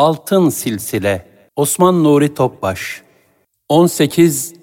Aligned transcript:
Altın 0.00 0.48
Silsile. 0.48 1.26
Osman 1.56 2.04
Nuri 2.04 2.34
Topbaş. 2.34 3.02
18 3.68 4.54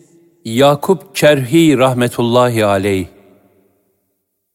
Yakup 0.45 1.15
Çerhi 1.15 1.77
rahmetullahi 1.77 2.65
aleyh. 2.65 3.07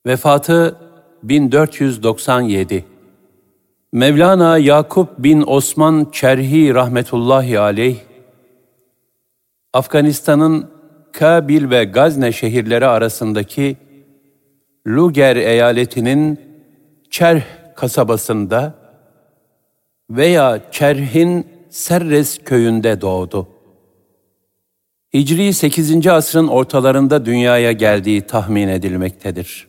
Vefatı 0.07 0.77
1497 1.23 2.85
Mevlana 3.93 4.59
Yakup 4.59 5.19
bin 5.19 5.45
Osman 5.47 6.09
Çerhi 6.13 6.75
rahmetullahi 6.75 7.59
aleyh 7.59 7.97
Afganistan'ın 9.73 10.71
Kabil 11.13 11.71
ve 11.71 11.85
Gazne 11.85 12.33
şehirleri 12.33 12.87
arasındaki 12.87 13.77
Luger 14.87 15.37
eyaletinin 15.37 16.41
Çerh 17.11 17.43
kasabasında 17.77 18.82
veya 20.17 20.61
Çerh'in 20.71 21.47
Serres 21.71 22.39
köyünde 22.45 23.01
doğdu. 23.01 23.49
Hicri 25.15 25.53
8. 25.53 26.07
asrın 26.07 26.49
ortalarında 26.49 27.27
dünyaya 27.27 27.73
geldiği 27.73 28.23
tahmin 28.23 28.69
edilmektedir. 28.69 29.69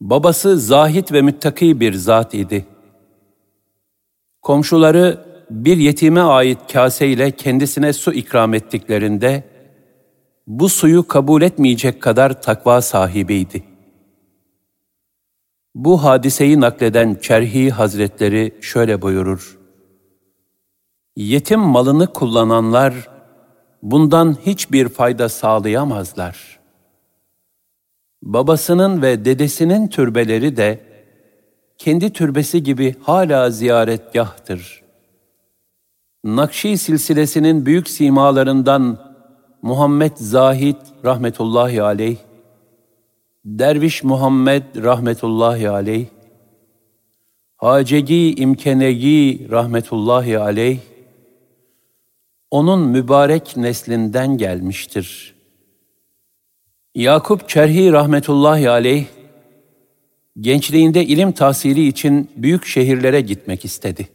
Babası 0.00 0.60
zahit 0.60 1.12
ve 1.12 1.22
müttaki 1.22 1.80
bir 1.80 1.94
zat 1.94 2.34
idi. 2.34 2.66
Komşuları 4.42 5.24
bir 5.50 5.76
yetime 5.76 6.20
ait 6.20 6.58
kase 6.72 7.08
ile 7.08 7.30
kendisine 7.30 7.92
su 7.92 8.12
ikram 8.12 8.54
ettiklerinde, 8.54 9.44
bu 10.46 10.68
suyu 10.68 11.08
kabul 11.08 11.42
etmeyecek 11.42 12.02
kadar 12.02 12.42
takva 12.42 12.82
sahibiydi. 12.82 13.69
Bu 15.84 16.04
hadiseyi 16.04 16.60
nakleden 16.60 17.14
Çerhi 17.14 17.70
Hazretleri 17.70 18.54
şöyle 18.60 19.02
buyurur. 19.02 19.58
Yetim 21.16 21.60
malını 21.60 22.12
kullananlar 22.12 22.94
bundan 23.82 24.36
hiçbir 24.46 24.88
fayda 24.88 25.28
sağlayamazlar. 25.28 26.60
Babasının 28.22 29.02
ve 29.02 29.24
dedesinin 29.24 29.88
türbeleri 29.88 30.56
de 30.56 30.80
kendi 31.78 32.12
türbesi 32.12 32.62
gibi 32.62 32.94
hala 33.02 33.50
ziyaretgahtır. 33.50 34.82
Nakşi 36.24 36.78
silsilesinin 36.78 37.66
büyük 37.66 37.88
simalarından 37.88 38.98
Muhammed 39.62 40.16
Zahid 40.16 40.76
rahmetullahi 41.04 41.82
aleyh 41.82 42.16
Derviş 43.44 44.04
Muhammed 44.04 44.62
rahmetullahi 44.76 45.70
aleyh, 45.70 46.06
Hacegi 47.56 48.34
İmkenegi 48.34 49.48
rahmetullahi 49.50 50.38
aleyh, 50.38 50.78
onun 52.50 52.80
mübarek 52.80 53.56
neslinden 53.56 54.38
gelmiştir. 54.38 55.34
Yakup 56.94 57.48
Çerhi 57.48 57.92
rahmetullahi 57.92 58.70
aleyh, 58.70 59.06
gençliğinde 60.40 61.04
ilim 61.04 61.32
tahsili 61.32 61.86
için 61.86 62.30
büyük 62.36 62.66
şehirlere 62.66 63.20
gitmek 63.20 63.64
istedi. 63.64 64.08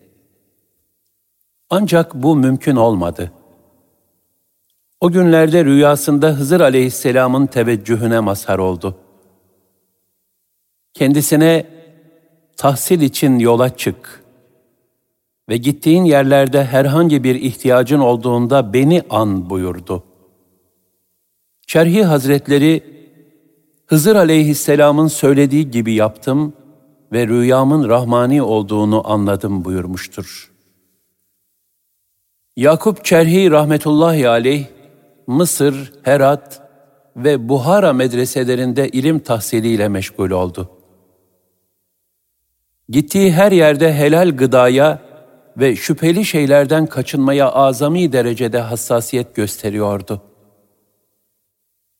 Ancak 1.70 2.16
bu 2.16 2.36
mümkün 2.36 2.76
olmadı. 2.76 3.32
O 5.00 5.12
günlerde 5.12 5.66
rüyasında 5.66 6.28
Hızır 6.28 6.62
aleyhisselamın 6.62 7.48
teveccühüne 7.48 8.20
mazhar 8.20 8.60
oldu.'' 8.60 9.05
Kendisine 10.96 11.66
tahsil 12.58 13.02
için 13.02 13.40
yola 13.40 13.78
çık 13.78 14.24
ve 15.50 15.58
gittiğin 15.58 16.04
yerlerde 16.04 16.66
herhangi 16.66 17.24
bir 17.24 17.36
ihtiyacın 17.36 18.00
olduğunda 18.00 18.74
beni 18.74 19.04
an 19.10 19.50
buyurdu. 19.50 20.04
Çerhi 21.68 22.04
Hazretleri, 22.04 22.96
Hızır 23.88 24.16
aleyhisselamın 24.16 25.08
söylediği 25.08 25.72
gibi 25.72 25.94
yaptım 25.94 26.54
ve 27.14 27.28
rüyamın 27.28 27.90
rahmani 27.90 28.42
olduğunu 28.42 29.12
anladım 29.12 29.66
buyurmuştur. 29.66 30.52
Yakup 32.58 33.06
Çerhi 33.06 33.52
rahmetullahi 33.52 34.30
aleyh, 34.30 34.66
Mısır, 35.28 35.94
Herat 36.04 36.62
ve 37.16 37.50
Buhara 37.50 37.94
medreselerinde 37.94 38.90
ilim 38.90 39.20
tahsiliyle 39.20 39.88
meşgul 39.88 40.32
oldu. 40.32 40.75
Gittiği 42.90 43.32
her 43.32 43.52
yerde 43.52 43.94
helal 43.94 44.32
gıdaya 44.38 45.00
ve 45.58 45.76
şüpheli 45.76 46.26
şeylerden 46.26 46.86
kaçınmaya 46.86 47.52
azami 47.52 48.12
derecede 48.12 48.60
hassasiyet 48.60 49.36
gösteriyordu. 49.36 50.22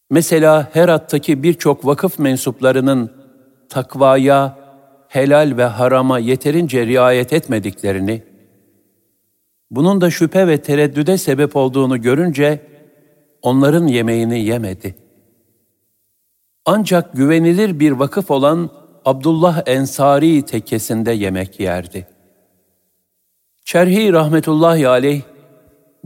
Mesela 0.10 0.70
Herat'taki 0.74 1.44
birçok 1.44 1.86
vakıf 1.86 2.20
mensuplarının 2.20 3.12
takvaya, 3.70 4.58
helal 5.08 5.58
ve 5.58 5.64
harama 5.64 6.20
yeterince 6.20 6.86
riayet 6.86 7.34
etmediklerini, 7.34 8.24
bunun 9.72 10.02
da 10.02 10.12
şüphe 10.12 10.48
ve 10.48 10.62
tereddüde 10.62 11.18
sebep 11.18 11.56
olduğunu 11.56 12.02
görünce 12.02 12.62
onların 13.42 13.88
yemeğini 13.88 14.40
yemedi. 14.40 14.96
Ancak 16.66 17.14
güvenilir 17.14 17.80
bir 17.80 17.92
vakıf 17.92 18.32
olan 18.32 18.70
Abdullah 19.06 19.64
Ensari 19.66 20.42
tekkesinde 20.42 21.12
yemek 21.12 21.60
yerdi. 21.60 22.08
Çerhi 23.66 24.14
rahmetullahi 24.14 24.88
aleyh, 24.88 25.22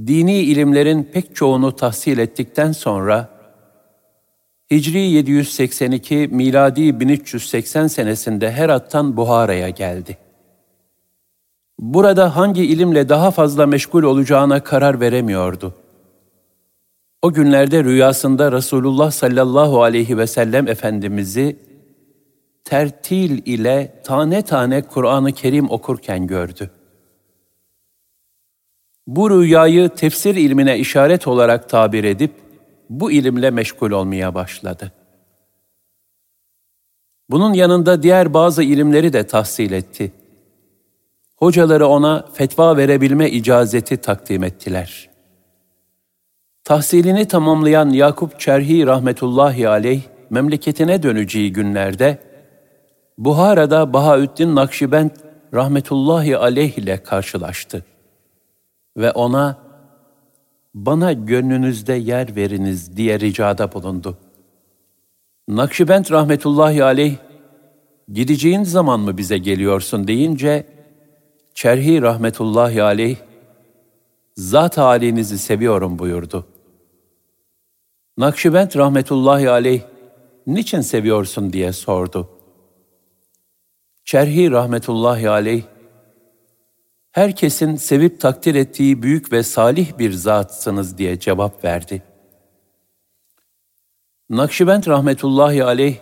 dini 0.07 0.37
ilimlerin 0.37 1.03
pek 1.03 1.35
çoğunu 1.35 1.75
tahsil 1.75 2.17
ettikten 2.17 2.71
sonra, 2.71 3.29
Hicri 4.71 4.99
782, 4.99 6.27
miladi 6.31 6.99
1380 6.99 7.87
senesinde 7.87 8.51
Herat'tan 8.51 9.17
Buhara'ya 9.17 9.69
geldi. 9.69 10.17
Burada 11.79 12.35
hangi 12.35 12.65
ilimle 12.65 13.09
daha 13.09 13.31
fazla 13.31 13.65
meşgul 13.65 14.03
olacağına 14.03 14.63
karar 14.63 14.99
veremiyordu. 14.99 15.73
O 17.21 17.33
günlerde 17.33 17.83
rüyasında 17.83 18.51
Resulullah 18.51 19.11
sallallahu 19.11 19.83
aleyhi 19.83 20.17
ve 20.17 20.27
sellem 20.27 20.67
Efendimiz'i 20.67 21.68
tertil 22.63 23.41
ile 23.45 24.01
tane 24.03 24.41
tane 24.41 24.81
Kur'an-ı 24.81 25.31
Kerim 25.31 25.71
okurken 25.71 26.27
gördü. 26.27 26.71
Bu 29.07 29.29
rüyayı 29.29 29.89
tefsir 29.89 30.35
ilmine 30.35 30.77
işaret 30.77 31.27
olarak 31.27 31.69
tabir 31.69 32.03
edip 32.03 32.31
bu 32.89 33.11
ilimle 33.11 33.51
meşgul 33.51 33.91
olmaya 33.91 34.35
başladı. 34.35 34.91
Bunun 37.29 37.53
yanında 37.53 38.03
diğer 38.03 38.33
bazı 38.33 38.63
ilimleri 38.63 39.13
de 39.13 39.27
tahsil 39.27 39.71
etti. 39.71 40.11
Hocaları 41.35 41.87
ona 41.87 42.25
fetva 42.33 42.77
verebilme 42.77 43.29
icazeti 43.29 43.97
takdim 43.97 44.43
ettiler. 44.43 45.09
Tahsilini 46.63 47.27
tamamlayan 47.27 47.89
Yakup 47.89 48.39
Çerhi 48.39 48.85
rahmetullahi 48.87 49.69
aleyh 49.69 50.01
memleketine 50.29 51.03
döneceği 51.03 51.53
günlerde 51.53 52.28
Buhara'da 53.19 53.93
Bahaüddin 53.93 54.55
Nakşibend 54.55 55.11
rahmetullahi 55.53 56.37
aleyh 56.37 56.77
ile 56.77 57.03
karşılaştı. 57.03 57.85
Ve 58.97 59.11
ona, 59.11 59.57
bana 60.73 61.13
gönlünüzde 61.13 61.93
yer 61.93 62.35
veriniz 62.35 62.97
diye 62.97 63.19
ricada 63.19 63.73
bulundu. 63.73 64.17
Nakşibend 65.47 66.05
rahmetullahi 66.11 66.83
aleyh, 66.83 67.15
gideceğin 68.13 68.63
zaman 68.63 68.99
mı 68.99 69.17
bize 69.17 69.37
geliyorsun 69.37 70.07
deyince, 70.07 70.67
Çerhi 71.53 72.01
rahmetullahi 72.01 72.83
aleyh, 72.83 73.17
zat 74.35 74.77
halinizi 74.77 75.37
seviyorum 75.37 75.99
buyurdu. 75.99 76.45
Nakşibend 78.17 78.75
rahmetullahi 78.75 79.49
aleyh, 79.49 79.81
niçin 80.47 80.81
seviyorsun 80.81 81.53
diye 81.53 81.73
sordu.'' 81.73 82.38
Çerhi 84.09 84.51
rahmetullahi 84.51 85.29
aleyh, 85.29 85.63
herkesin 87.11 87.75
sevip 87.75 88.19
takdir 88.21 88.55
ettiği 88.55 89.03
büyük 89.03 89.31
ve 89.31 89.43
salih 89.43 89.97
bir 89.97 90.11
zatsınız 90.11 90.97
diye 90.97 91.19
cevap 91.19 91.63
verdi. 91.63 92.03
Nakşibend 94.29 94.87
rahmetullahi 94.87 95.63
aleyh, 95.63 95.95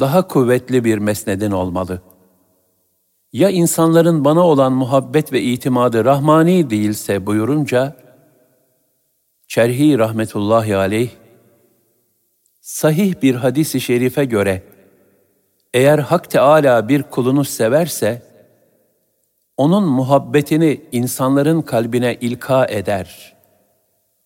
daha 0.00 0.28
kuvvetli 0.28 0.84
bir 0.84 0.98
mesnedin 0.98 1.50
olmalı. 1.50 2.02
Ya 3.32 3.50
insanların 3.50 4.24
bana 4.24 4.46
olan 4.46 4.72
muhabbet 4.72 5.32
ve 5.32 5.42
itimadı 5.42 6.04
rahmani 6.04 6.70
değilse 6.70 7.26
buyurunca, 7.26 7.96
Çerhi 9.48 9.98
rahmetullahi 9.98 10.76
aleyh, 10.76 11.10
sahih 12.60 13.14
bir 13.22 13.34
hadisi 13.34 13.80
şerife 13.80 14.24
göre, 14.24 14.73
eğer 15.74 15.98
Hak 15.98 16.30
Teala 16.30 16.88
bir 16.88 17.02
kulunu 17.02 17.44
severse, 17.44 18.22
onun 19.56 19.84
muhabbetini 19.84 20.80
insanların 20.92 21.62
kalbine 21.62 22.14
ilka 22.14 22.66
eder. 22.66 23.34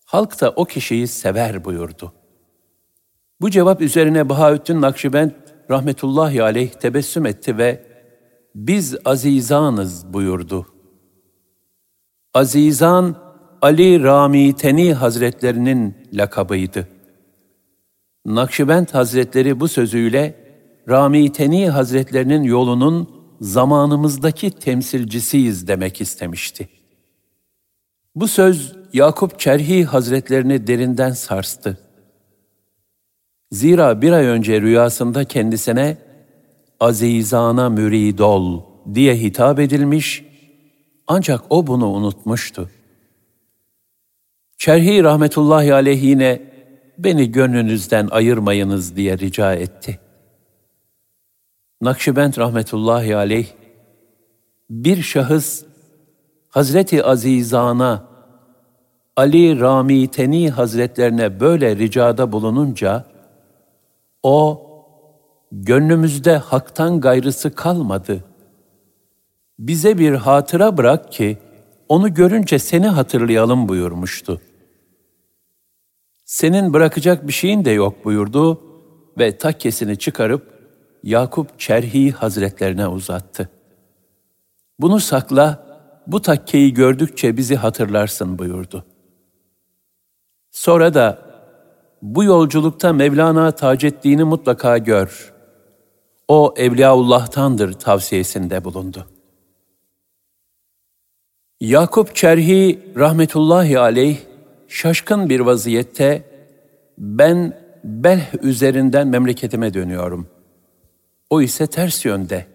Halk 0.05 0.41
da 0.41 0.49
o 0.49 0.65
kişiyi 0.65 1.07
sever 1.07 1.65
buyurdu. 1.65 2.13
Bu 3.41 3.49
cevap 3.49 3.81
üzerine 3.81 4.29
Bahaüddin 4.29 4.81
Nakşibend 4.81 5.31
rahmetullahi 5.69 6.43
aleyh 6.43 6.69
tebessüm 6.69 7.25
etti 7.25 7.57
ve 7.57 7.85
biz 8.55 8.95
azizanız 9.05 10.13
buyurdu. 10.13 10.65
Azizan 12.33 13.15
Ali 13.61 14.03
Rami 14.03 14.55
Teni 14.55 14.93
Hazretlerinin 14.93 15.97
lakabıydı. 16.13 16.87
Nakşibend 18.25 18.87
Hazretleri 18.87 19.59
bu 19.59 19.67
sözüyle 19.67 20.38
Rami 20.89 21.31
Teni 21.31 21.69
Hazretlerinin 21.69 22.43
yolunun 22.43 23.09
zamanımızdaki 23.41 24.51
temsilcisiyiz 24.51 25.67
demek 25.67 26.01
istemişti. 26.01 26.69
Bu 28.15 28.27
söz 28.27 28.75
Yakup 28.93 29.39
Çerhi 29.39 29.85
Hazretlerini 29.85 30.67
derinden 30.67 31.11
sarstı. 31.11 31.77
Zira 33.51 34.01
bir 34.01 34.11
ay 34.11 34.25
önce 34.25 34.61
rüyasında 34.61 35.23
kendisine 35.25 35.97
azizana 36.79 37.69
mürid 37.69 38.19
ol 38.19 38.61
diye 38.93 39.15
hitap 39.15 39.59
edilmiş 39.59 40.25
ancak 41.07 41.41
o 41.49 41.67
bunu 41.67 41.87
unutmuştu. 41.87 42.69
Çerhi 44.57 45.03
rahmetullahi 45.03 45.73
aleyh 45.73 46.03
yine 46.03 46.41
beni 46.97 47.31
gönlünüzden 47.31 48.07
ayırmayınız 48.11 48.95
diye 48.95 49.17
rica 49.17 49.53
etti. 49.53 49.99
Nakşibend 51.81 52.37
rahmetullahi 52.37 53.15
aleyh 53.15 53.47
bir 54.69 55.01
şahıs 55.01 55.63
Hazreti 56.49 57.03
Azizana 57.03 58.07
Ali 59.15 59.59
Rami 59.59 60.07
Teni 60.07 60.49
Hazretlerine 60.49 61.39
böyle 61.39 61.75
ricada 61.75 62.31
bulununca 62.31 63.05
o 64.23 64.65
gönlümüzde 65.51 66.37
haktan 66.37 67.01
gayrısı 67.01 67.55
kalmadı. 67.55 68.23
Bize 69.59 69.97
bir 69.97 70.13
hatıra 70.13 70.77
bırak 70.77 71.11
ki 71.11 71.37
onu 71.89 72.13
görünce 72.13 72.59
seni 72.59 72.87
hatırlayalım 72.87 73.69
buyurmuştu. 73.69 74.41
Senin 76.25 76.73
bırakacak 76.73 77.27
bir 77.27 77.33
şeyin 77.33 77.65
de 77.65 77.71
yok 77.71 78.05
buyurdu 78.05 78.61
ve 79.17 79.37
takkesini 79.37 79.97
çıkarıp 79.97 80.58
Yakup 81.03 81.59
Çerhi 81.59 82.11
Hazretlerine 82.11 82.87
uzattı. 82.87 83.49
Bunu 84.79 84.99
sakla, 84.99 85.65
bu 86.07 86.21
takkeyi 86.21 86.73
gördükçe 86.73 87.37
bizi 87.37 87.55
hatırlarsın 87.55 88.39
buyurdu. 88.39 88.85
Sonra 90.51 90.93
da 90.93 91.21
bu 92.01 92.23
yolculukta 92.23 92.93
Mevlana 92.93 93.51
Taceddin'i 93.51 94.23
mutlaka 94.23 94.77
gör. 94.77 95.33
O 96.27 96.53
Evliyaullah'tandır 96.57 97.73
tavsiyesinde 97.73 98.63
bulundu. 98.63 99.07
Yakup 101.61 102.15
Çerhi 102.15 102.93
rahmetullahi 102.97 103.79
aleyh 103.79 104.17
şaşkın 104.67 105.29
bir 105.29 105.39
vaziyette 105.39 106.23
ben 106.97 107.69
Belh 107.83 108.43
üzerinden 108.43 109.07
memleketime 109.07 109.73
dönüyorum. 109.73 110.27
O 111.29 111.41
ise 111.41 111.67
ters 111.67 112.05
yönde 112.05 112.45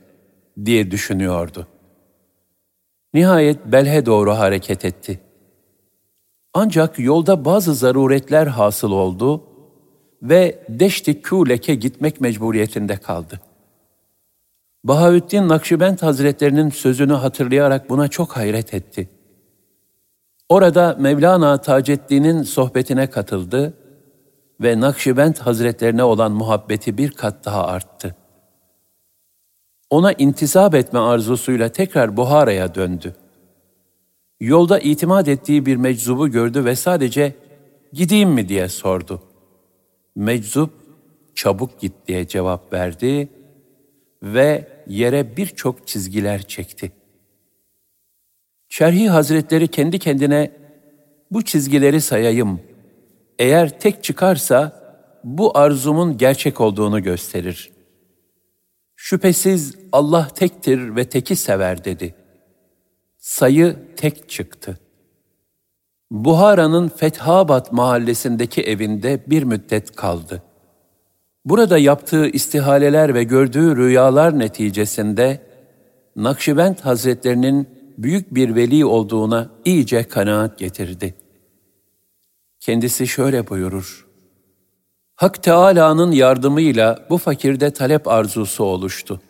diye 0.64 0.90
düşünüyordu. 0.90 1.66
Nihayet 3.14 3.66
Belh'e 3.66 4.06
doğru 4.06 4.32
hareket 4.32 4.84
etti. 4.84 5.20
Ancak 6.54 6.98
yolda 6.98 7.44
bazı 7.44 7.74
zaruretler 7.74 8.46
hasıl 8.46 8.90
oldu 8.90 9.44
ve 10.22 10.64
Deşti 10.68 11.22
Kûlek'e 11.22 11.74
gitmek 11.74 12.20
mecburiyetinde 12.20 12.96
kaldı. 12.96 13.40
Bahaüddin 14.84 15.48
Nakşibend 15.48 15.98
Hazretlerinin 15.98 16.70
sözünü 16.70 17.12
hatırlayarak 17.12 17.90
buna 17.90 18.08
çok 18.08 18.36
hayret 18.36 18.74
etti. 18.74 19.08
Orada 20.48 20.96
Mevlana 20.98 21.60
Taceddin'in 21.60 22.42
sohbetine 22.42 23.10
katıldı 23.10 23.74
ve 24.60 24.80
Nakşibend 24.80 25.36
Hazretlerine 25.36 26.04
olan 26.04 26.32
muhabbeti 26.32 26.98
bir 26.98 27.10
kat 27.10 27.44
daha 27.44 27.66
arttı. 27.66 28.16
Ona 29.94 30.12
intisap 30.12 30.74
etme 30.74 30.98
arzusuyla 30.98 31.68
tekrar 31.68 32.16
Buhara'ya 32.16 32.74
döndü. 32.74 33.14
Yolda 34.40 34.78
itimat 34.78 35.28
ettiği 35.28 35.66
bir 35.66 35.76
meczubu 35.76 36.28
gördü 36.28 36.64
ve 36.64 36.76
sadece 36.76 37.34
gideyim 37.92 38.30
mi 38.30 38.48
diye 38.48 38.68
sordu. 38.68 39.22
Meczup 40.16 40.70
çabuk 41.34 41.80
git 41.80 41.92
diye 42.08 42.28
cevap 42.28 42.72
verdi 42.72 43.28
ve 44.22 44.68
yere 44.86 45.36
birçok 45.36 45.86
çizgiler 45.86 46.42
çekti. 46.42 46.92
Şerhi 48.68 49.08
Hazretleri 49.08 49.68
kendi 49.68 49.98
kendine 49.98 50.50
bu 51.30 51.42
çizgileri 51.42 52.00
sayayım. 52.00 52.60
Eğer 53.38 53.80
tek 53.80 54.04
çıkarsa 54.04 54.82
bu 55.24 55.58
arzumun 55.58 56.18
gerçek 56.18 56.60
olduğunu 56.60 57.02
gösterir. 57.02 57.73
Şüphesiz 58.96 59.74
Allah 59.92 60.28
tektir 60.34 60.96
ve 60.96 61.04
teki 61.08 61.36
sever 61.36 61.84
dedi. 61.84 62.14
Sayı 63.18 63.76
tek 63.96 64.28
çıktı. 64.30 64.78
Buhara'nın 66.10 66.88
Fethabat 66.88 67.72
mahallesindeki 67.72 68.62
evinde 68.62 69.22
bir 69.26 69.42
müddet 69.42 69.96
kaldı. 69.96 70.42
Burada 71.44 71.78
yaptığı 71.78 72.26
istihaleler 72.26 73.14
ve 73.14 73.24
gördüğü 73.24 73.76
rüyalar 73.76 74.38
neticesinde 74.38 75.40
Nakşibend 76.16 76.78
Hazretlerinin 76.78 77.68
büyük 77.98 78.34
bir 78.34 78.54
veli 78.54 78.84
olduğuna 78.84 79.50
iyice 79.64 80.04
kanaat 80.04 80.58
getirdi. 80.58 81.14
Kendisi 82.60 83.06
şöyle 83.06 83.48
buyurur. 83.48 84.03
Hak 85.16 85.42
Teâlâ'nın 85.42 86.12
yardımıyla 86.12 87.06
bu 87.10 87.18
fakirde 87.18 87.70
talep 87.70 88.08
arzusu 88.08 88.64
oluştu. 88.64 89.20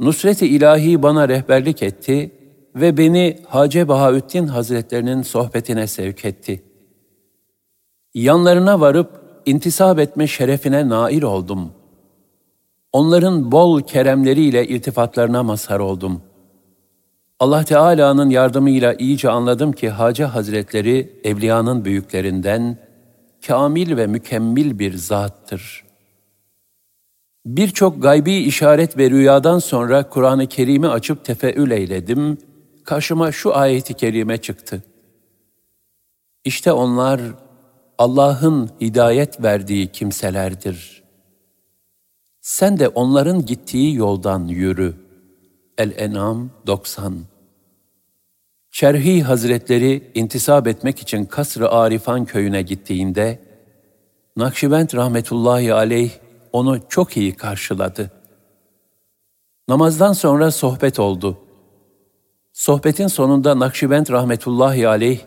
Nusret-i 0.00 0.46
ilahi 0.46 1.02
bana 1.02 1.28
rehberlik 1.28 1.82
etti 1.82 2.30
ve 2.74 2.96
beni 2.96 3.38
Hace 3.46 3.88
Bahaüddin 3.88 4.46
Hazretlerinin 4.46 5.22
sohbetine 5.22 5.86
sevk 5.86 6.24
etti. 6.24 6.62
Yanlarına 8.14 8.80
varıp 8.80 9.20
intisap 9.46 9.98
etme 9.98 10.26
şerefine 10.26 10.88
nail 10.88 11.22
oldum. 11.22 11.72
Onların 12.92 13.52
bol 13.52 13.80
keremleriyle 13.80 14.66
iltifatlarına 14.66 15.42
mazhar 15.42 15.78
oldum. 15.78 16.22
Allah 17.38 17.64
Teala'nın 17.64 18.30
yardımıyla 18.30 18.94
iyice 18.94 19.30
anladım 19.30 19.72
ki 19.72 19.90
Hacı 19.90 20.24
Hazretleri 20.24 21.20
evliyanın 21.24 21.84
büyüklerinden, 21.84 22.78
kamil 23.46 23.96
ve 23.96 24.06
mükemmel 24.06 24.78
bir 24.78 24.94
zattır. 24.94 25.84
Birçok 27.46 28.02
gaybi 28.02 28.34
işaret 28.34 28.98
ve 28.98 29.10
rüyadan 29.10 29.58
sonra 29.58 30.08
Kur'an-ı 30.08 30.46
Kerim'i 30.46 30.88
açıp 30.88 31.24
tefeül 31.24 31.70
eyledim. 31.70 32.38
Karşıma 32.84 33.32
şu 33.32 33.56
ayeti 33.56 33.94
kerime 33.94 34.38
çıktı. 34.38 34.82
İşte 36.44 36.72
onlar 36.72 37.20
Allah'ın 37.98 38.70
hidayet 38.80 39.42
verdiği 39.42 39.92
kimselerdir. 39.92 41.02
Sen 42.40 42.78
de 42.78 42.88
onların 42.88 43.46
gittiği 43.46 43.94
yoldan 43.94 44.46
yürü. 44.46 44.94
El-En'am 45.78 46.50
90 46.66 47.29
Çerhi 48.70 49.22
Hazretleri 49.22 50.10
intisap 50.14 50.66
etmek 50.66 50.98
için 50.98 51.24
Kasr-ı 51.24 51.70
Arifan 51.70 52.24
köyüne 52.24 52.62
gittiğinde, 52.62 53.38
Nakşibend 54.36 54.94
rahmetullahi 54.94 55.74
aleyh 55.74 56.10
onu 56.52 56.80
çok 56.88 57.16
iyi 57.16 57.34
karşıladı. 57.34 58.10
Namazdan 59.68 60.12
sonra 60.12 60.50
sohbet 60.50 60.98
oldu. 60.98 61.38
Sohbetin 62.52 63.06
sonunda 63.06 63.58
Nakşibend 63.58 64.06
rahmetullahi 64.08 64.88
aleyh, 64.88 65.20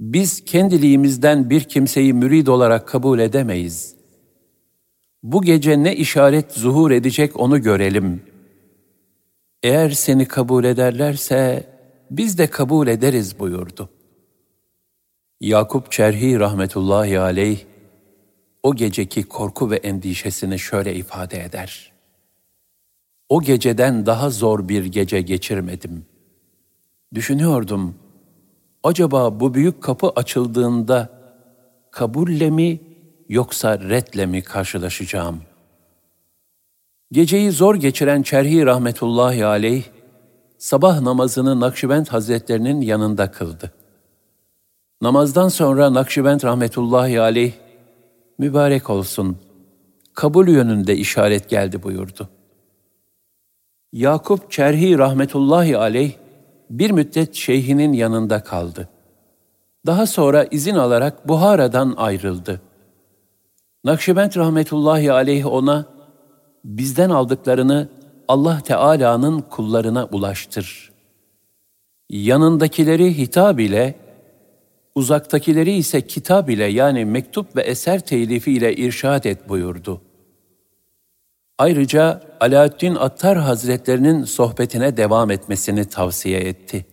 biz 0.00 0.44
kendiliğimizden 0.44 1.50
bir 1.50 1.60
kimseyi 1.60 2.12
mürid 2.12 2.46
olarak 2.46 2.88
kabul 2.88 3.18
edemeyiz. 3.18 3.94
Bu 5.22 5.42
gece 5.42 5.82
ne 5.82 5.96
işaret 5.96 6.52
zuhur 6.52 6.90
edecek 6.90 7.40
onu 7.40 7.62
görelim. 7.62 8.22
Eğer 9.62 9.90
seni 9.90 10.26
kabul 10.26 10.64
ederlerse 10.64 11.66
biz 12.10 12.38
de 12.38 12.46
kabul 12.46 12.86
ederiz 12.86 13.38
buyurdu. 13.38 13.88
Yakup 15.40 15.92
Çerhi 15.92 16.40
rahmetullahi 16.40 17.20
aleyh 17.20 17.58
o 18.62 18.74
geceki 18.74 19.22
korku 19.22 19.70
ve 19.70 19.76
endişesini 19.76 20.58
şöyle 20.58 20.94
ifade 20.94 21.44
eder. 21.44 21.92
o 23.28 23.42
geceden 23.42 24.06
daha 24.06 24.30
zor 24.30 24.68
bir 24.68 24.84
gece 24.84 25.20
geçirmedim. 25.20 26.06
Düşünüyordum, 27.14 27.94
acaba 28.82 29.40
bu 29.40 29.54
büyük 29.54 29.82
kapı 29.82 30.08
açıldığında 30.08 31.20
kabulle 31.90 32.50
mi 32.50 32.80
yoksa 33.28 33.78
redle 33.80 34.26
mi 34.26 34.42
karşılaşacağım? 34.42 35.42
Geceyi 37.12 37.50
zor 37.50 37.74
geçiren 37.74 38.22
Çerhi 38.22 38.66
rahmetullahi 38.66 39.46
aleyh, 39.46 39.84
sabah 40.60 41.00
namazını 41.00 41.60
Nakşibend 41.60 42.06
Hazretlerinin 42.06 42.80
yanında 42.80 43.30
kıldı. 43.30 43.72
Namazdan 45.02 45.48
sonra 45.48 45.94
Nakşibend 45.94 46.42
rahmetullahi 46.42 47.20
aleyh, 47.20 47.52
mübarek 48.38 48.90
olsun, 48.90 49.36
kabul 50.14 50.48
yönünde 50.48 50.96
işaret 50.96 51.48
geldi 51.48 51.82
buyurdu. 51.82 52.28
Yakup 53.92 54.50
Çerhi 54.50 54.98
rahmetullahi 54.98 55.78
aleyh, 55.78 56.12
bir 56.70 56.90
müddet 56.90 57.34
şeyhinin 57.34 57.92
yanında 57.92 58.42
kaldı. 58.42 58.88
Daha 59.86 60.06
sonra 60.06 60.44
izin 60.50 60.74
alarak 60.74 61.28
Buhara'dan 61.28 61.94
ayrıldı. 61.96 62.60
Nakşibend 63.84 64.36
rahmetullahi 64.36 65.12
aleyh 65.12 65.46
ona, 65.46 65.84
bizden 66.64 67.10
aldıklarını 67.10 67.88
Allah 68.30 68.60
Teala'nın 68.60 69.40
kullarına 69.40 70.04
ulaştır. 70.04 70.92
Yanındakileri 72.10 73.18
hitap 73.18 73.60
ile, 73.60 73.94
uzaktakileri 74.94 75.72
ise 75.72 76.06
kitap 76.06 76.50
ile 76.50 76.64
yani 76.64 77.04
mektup 77.04 77.56
ve 77.56 77.62
eser 77.62 78.00
telifi 78.00 78.52
ile 78.52 78.74
irşad 78.76 79.24
et 79.24 79.48
buyurdu. 79.48 80.02
Ayrıca 81.58 82.22
Alaaddin 82.40 82.94
Attar 82.94 83.38
Hazretlerinin 83.38 84.24
sohbetine 84.24 84.96
devam 84.96 85.30
etmesini 85.30 85.84
tavsiye 85.84 86.40
etti. 86.40 86.86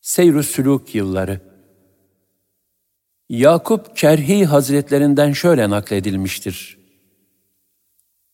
Seyr-ü 0.00 0.42
Sülûk 0.42 0.96
yılları 0.96 1.40
Yakup 3.28 3.96
Çerhi 3.96 4.44
Hazretlerinden 4.44 5.32
şöyle 5.32 5.70
nakledilmiştir. 5.70 6.77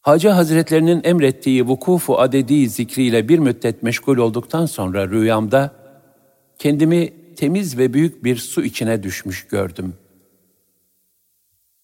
Hacı 0.04 0.28
Hazretlerinin 0.28 1.00
emrettiği 1.04 1.66
vukufu 1.66 2.18
adedi 2.18 2.68
zikriyle 2.68 3.28
bir 3.28 3.38
müddet 3.38 3.82
meşgul 3.82 4.18
olduktan 4.18 4.66
sonra 4.66 5.08
rüyamda 5.08 5.74
kendimi 6.58 7.12
temiz 7.36 7.78
ve 7.78 7.94
büyük 7.94 8.24
bir 8.24 8.36
su 8.36 8.64
içine 8.64 9.02
düşmüş 9.02 9.46
gördüm. 9.46 9.94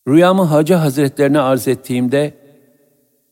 Rüyamı 0.09 0.43
Hacı 0.43 0.75
Hazretlerine 0.75 1.41
arz 1.41 1.69
ettiğimde 1.69 2.35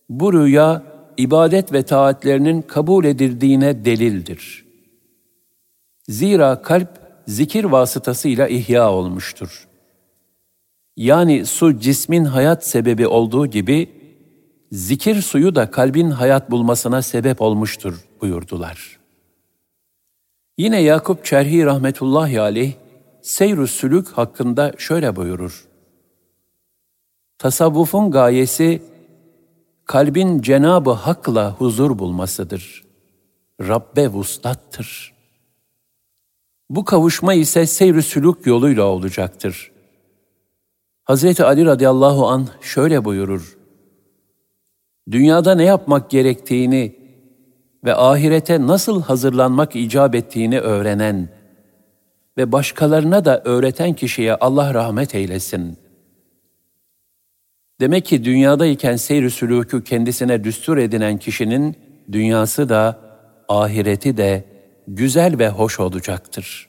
bu 0.09 0.33
rüya 0.33 0.83
ibadet 1.16 1.73
ve 1.73 1.83
taatlerinin 1.83 2.62
kabul 2.62 3.04
edildiğine 3.04 3.85
delildir. 3.85 4.64
Zira 6.09 6.62
kalp 6.62 6.88
zikir 7.26 7.64
vasıtasıyla 7.64 8.49
ihya 8.49 8.92
olmuştur. 8.92 9.68
Yani 10.97 11.47
su 11.47 11.78
cismin 11.80 12.25
hayat 12.25 12.66
sebebi 12.66 13.07
olduğu 13.07 13.47
gibi 13.47 13.97
zikir 14.72 15.22
suyu 15.22 15.54
da 15.54 15.70
kalbin 15.70 16.10
hayat 16.10 16.50
bulmasına 16.50 17.02
sebep 17.02 17.42
olmuştur 17.42 18.04
buyurdular. 18.20 18.98
Yine 20.58 20.80
Yakup 20.82 21.25
Çerhi 21.25 21.64
rahmetullahi 21.64 22.40
aleyh 22.40 22.72
seyr 23.22 23.66
sülük 23.66 24.08
hakkında 24.08 24.72
şöyle 24.78 25.16
buyurur. 25.16 25.68
Tasavvufun 27.38 28.10
gayesi 28.10 28.82
kalbin 29.84 30.42
Cenabı 30.42 30.90
Hak'la 30.90 31.52
huzur 31.52 31.98
bulmasıdır. 31.98 32.84
Rabbe 33.60 34.08
vuslattır. 34.08 35.14
Bu 36.70 36.84
kavuşma 36.84 37.34
ise 37.34 37.66
seyr 37.66 38.02
sülük 38.02 38.46
yoluyla 38.46 38.84
olacaktır. 38.84 39.72
Hazreti 41.04 41.44
Ali 41.44 41.64
radıyallahu 41.64 42.28
an 42.28 42.48
şöyle 42.60 43.04
buyurur 43.04 43.57
dünyada 45.10 45.54
ne 45.54 45.64
yapmak 45.64 46.10
gerektiğini 46.10 46.96
ve 47.84 47.94
ahirete 47.94 48.66
nasıl 48.66 49.02
hazırlanmak 49.02 49.76
icap 49.76 50.14
ettiğini 50.14 50.60
öğrenen 50.60 51.28
ve 52.36 52.52
başkalarına 52.52 53.24
da 53.24 53.42
öğreten 53.44 53.92
kişiye 53.92 54.34
Allah 54.34 54.74
rahmet 54.74 55.14
eylesin. 55.14 55.78
Demek 57.80 58.04
ki 58.04 58.24
dünyadayken 58.24 58.96
seyr-i 58.96 59.30
sülûkü 59.30 59.84
kendisine 59.84 60.44
düstur 60.44 60.76
edinen 60.76 61.18
kişinin 61.18 61.76
dünyası 62.12 62.68
da, 62.68 62.98
ahireti 63.48 64.16
de 64.16 64.44
güzel 64.88 65.38
ve 65.38 65.48
hoş 65.48 65.80
olacaktır. 65.80 66.68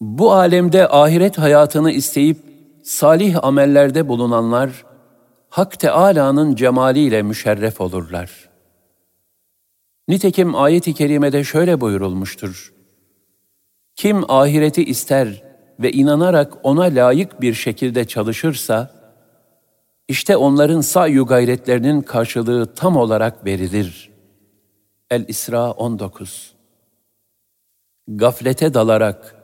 Bu 0.00 0.32
alemde 0.32 0.88
ahiret 0.88 1.38
hayatını 1.38 1.90
isteyip 1.90 2.36
salih 2.82 3.44
amellerde 3.44 4.08
bulunanlar, 4.08 4.84
Hak 5.52 5.80
Teâlâ'nın 5.80 6.54
cemaliyle 6.54 7.22
müşerref 7.22 7.80
olurlar. 7.80 8.48
Nitekim 10.08 10.54
ayet-i 10.54 10.94
kerimede 10.94 11.44
şöyle 11.44 11.80
buyurulmuştur. 11.80 12.74
Kim 13.96 14.30
ahireti 14.30 14.84
ister 14.84 15.42
ve 15.80 15.92
inanarak 15.92 16.52
ona 16.62 16.82
layık 16.82 17.40
bir 17.40 17.54
şekilde 17.54 18.04
çalışırsa, 18.04 18.90
işte 20.08 20.36
onların 20.36 20.80
sa'yu 20.80 21.26
gayretlerinin 21.26 22.00
karşılığı 22.00 22.74
tam 22.74 22.96
olarak 22.96 23.44
verilir. 23.44 24.10
El-İsra 25.10 25.70
19 25.70 26.54
Gaflete 28.08 28.74
dalarak, 28.74 29.36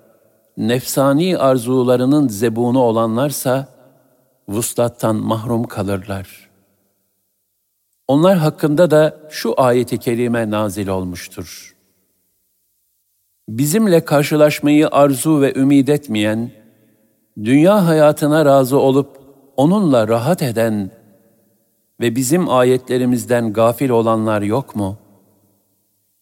nefsani 0.56 1.38
arzularının 1.38 2.28
zebunu 2.28 2.80
olanlarsa, 2.80 3.77
vuslattan 4.48 5.16
mahrum 5.16 5.64
kalırlar. 5.64 6.48
Onlar 8.08 8.38
hakkında 8.38 8.90
da 8.90 9.20
şu 9.30 9.54
ayeti 9.60 9.98
kerime 9.98 10.50
nazil 10.50 10.88
olmuştur. 10.88 11.76
Bizimle 13.48 14.04
karşılaşmayı 14.04 14.88
arzu 14.88 15.40
ve 15.40 15.54
ümid 15.54 15.88
etmeyen, 15.88 16.50
dünya 17.44 17.86
hayatına 17.86 18.44
razı 18.44 18.78
olup 18.78 19.20
onunla 19.56 20.08
rahat 20.08 20.42
eden 20.42 20.90
ve 22.00 22.16
bizim 22.16 22.48
ayetlerimizden 22.48 23.52
gafil 23.52 23.90
olanlar 23.90 24.42
yok 24.42 24.76
mu? 24.76 24.98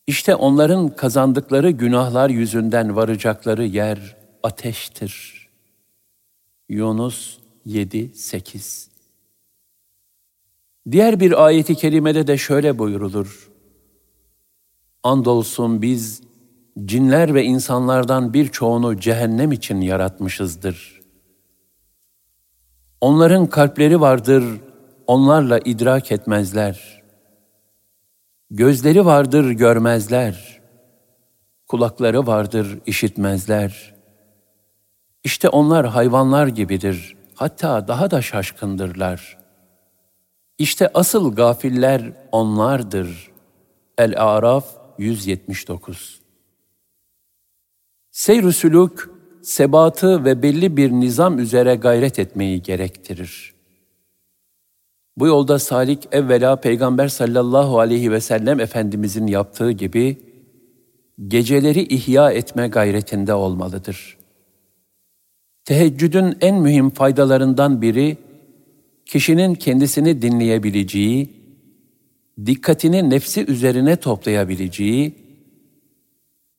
İşte 0.07 0.35
onların 0.35 0.89
kazandıkları 0.89 1.71
günahlar 1.71 2.31
yüzünden 2.31 2.97
varacakları 2.97 3.65
yer 3.65 4.17
ateştir. 4.43 5.49
Yunus 6.69 7.39
7, 7.67 8.15
8 8.15 8.91
Diğer 10.91 11.21
bir 11.21 11.45
ayeti 11.45 11.75
kerimede 11.75 12.27
de 12.27 12.39
şöyle 12.39 12.79
buyurulur. 12.79 13.51
Andolsun 15.03 15.83
biz 15.83 16.23
cinler 16.85 17.35
ve 17.35 17.45
insanlardan 17.45 18.35
birçoğunu 18.35 19.01
cehennem 19.01 19.53
için 19.53 19.81
yaratmışızdır. 19.81 21.03
Onların 23.01 23.47
kalpleri 23.47 24.01
vardır, 24.01 24.45
onlarla 25.07 25.59
idrak 25.59 26.13
etmezler. 26.13 27.03
Gözleri 28.51 29.05
vardır, 29.05 29.51
görmezler. 29.51 30.61
Kulakları 31.69 32.27
vardır, 32.27 32.79
işitmezler. 32.87 33.95
İşte 35.25 35.49
onlar 35.49 35.87
hayvanlar 35.87 36.47
gibidir 36.47 37.16
hatta 37.37 37.89
daha 37.89 38.11
da 38.11 38.23
şaşkındırlar. 38.23 39.39
İşte 40.59 40.91
asıl 40.95 41.35
gafiller 41.35 42.13
onlardır. 42.33 43.31
El-Araf 43.99 44.67
179 44.99 46.21
Seyr-ü 48.11 48.53
sülük, 48.53 49.11
sebatı 49.43 50.25
ve 50.25 50.43
belli 50.43 50.77
bir 50.77 50.91
nizam 50.91 51.39
üzere 51.39 51.75
gayret 51.75 52.19
etmeyi 52.19 52.63
gerektirir. 52.63 53.55
Bu 55.17 55.27
yolda 55.27 55.59
salik 55.59 56.09
evvela 56.13 56.57
Peygamber 56.57 57.09
sallallahu 57.09 57.79
aleyhi 57.79 58.13
ve 58.13 58.21
sellem 58.21 58.61
Efendimizin 58.61 59.27
yaptığı 59.27 59.71
gibi 59.71 60.19
geceleri 61.29 61.83
ihya 61.83 62.31
etme 62.31 62.69
gayretinde 62.69 63.35
olmalıdır.'' 63.35 64.16
Teheccüdün 65.67 66.37
en 66.41 66.55
mühim 66.55 66.91
faydalarından 66.91 67.83
biri, 67.83 68.17
kişinin 69.07 69.55
kendisini 69.55 70.23
dinleyebileceği, 70.23 71.31
dikkatini 72.47 73.11
nefsi 73.11 73.47
üzerine 73.47 73.97
toplayabileceği, 73.97 75.15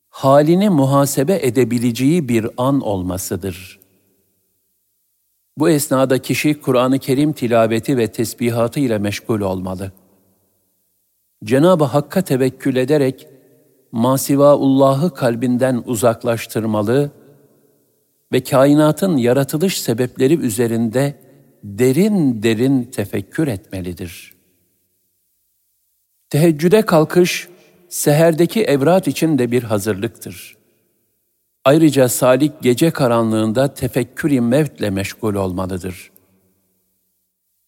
halini 0.08 0.70
muhasebe 0.70 1.38
edebileceği 1.42 2.28
bir 2.28 2.46
an 2.56 2.80
olmasıdır. 2.80 3.80
Bu 5.58 5.70
esnada 5.70 6.22
kişi 6.22 6.60
Kur'an-ı 6.60 6.98
Kerim 6.98 7.32
tilaveti 7.32 7.96
ve 7.96 8.12
tesbihatı 8.12 8.80
ile 8.80 8.98
meşgul 8.98 9.40
olmalı. 9.40 9.92
Cenab-ı 11.44 11.84
Hakk'a 11.84 12.22
tevekkül 12.22 12.76
ederek 12.76 13.28
masivaullahı 13.92 15.14
kalbinden 15.14 15.82
uzaklaştırmalı 15.86 17.17
ve 18.32 18.44
kainatın 18.44 19.16
yaratılış 19.16 19.80
sebepleri 19.80 20.38
üzerinde 20.38 21.14
derin 21.64 22.42
derin 22.42 22.84
tefekkür 22.84 23.48
etmelidir. 23.48 24.34
Teheccüde 26.30 26.82
kalkış, 26.82 27.48
seherdeki 27.88 28.64
evrat 28.64 29.08
için 29.08 29.38
de 29.38 29.50
bir 29.50 29.62
hazırlıktır. 29.62 30.56
Ayrıca 31.64 32.08
salik 32.08 32.62
gece 32.62 32.90
karanlığında 32.90 33.74
tefekkür-i 33.74 34.40
mevtle 34.40 34.90
meşgul 34.90 35.34
olmalıdır. 35.34 36.10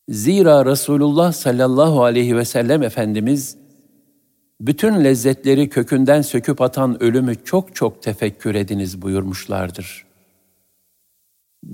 Zira 0.08 0.66
Resulullah 0.66 1.32
sallallahu 1.32 2.04
aleyhi 2.04 2.36
ve 2.36 2.44
sellem 2.44 2.82
Efendimiz, 2.82 3.56
bütün 4.60 5.04
lezzetleri 5.04 5.68
kökünden 5.68 6.22
söküp 6.22 6.60
atan 6.60 7.02
ölümü 7.02 7.44
çok 7.44 7.74
çok 7.74 8.02
tefekkür 8.02 8.54
ediniz 8.54 9.02
buyurmuşlardır. 9.02 10.09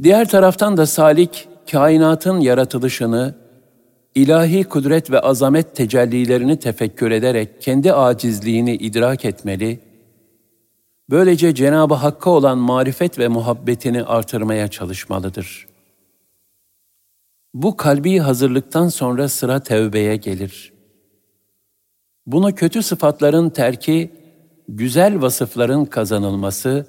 Diğer 0.03 0.29
taraftan 0.29 0.77
da 0.77 0.87
salik, 0.87 1.49
kainatın 1.71 2.41
yaratılışını, 2.41 3.35
ilahi 4.15 4.65
kudret 4.65 5.11
ve 5.11 5.21
azamet 5.21 5.77
tecellilerini 5.77 6.59
tefekkür 6.59 7.11
ederek 7.11 7.63
kendi 7.63 7.93
acizliğini 7.93 8.75
idrak 8.75 9.25
etmeli, 9.25 9.81
böylece 11.11 11.55
Cenab-ı 11.55 11.95
Hakk'a 11.95 12.31
olan 12.31 12.59
marifet 12.59 13.19
ve 13.19 13.29
muhabbetini 13.29 14.05
artırmaya 14.05 14.69
çalışmalıdır. 14.69 15.67
Bu 17.55 17.77
kalbi 17.77 18.19
hazırlıktan 18.19 18.89
sonra 18.89 19.29
sıra 19.29 19.63
tevbeye 19.63 20.17
gelir. 20.17 20.73
Bunu 22.27 22.55
kötü 22.55 22.83
sıfatların 22.83 23.51
terki, 23.51 24.11
güzel 24.69 25.23
vasıfların 25.23 25.85
kazanılması, 25.85 26.87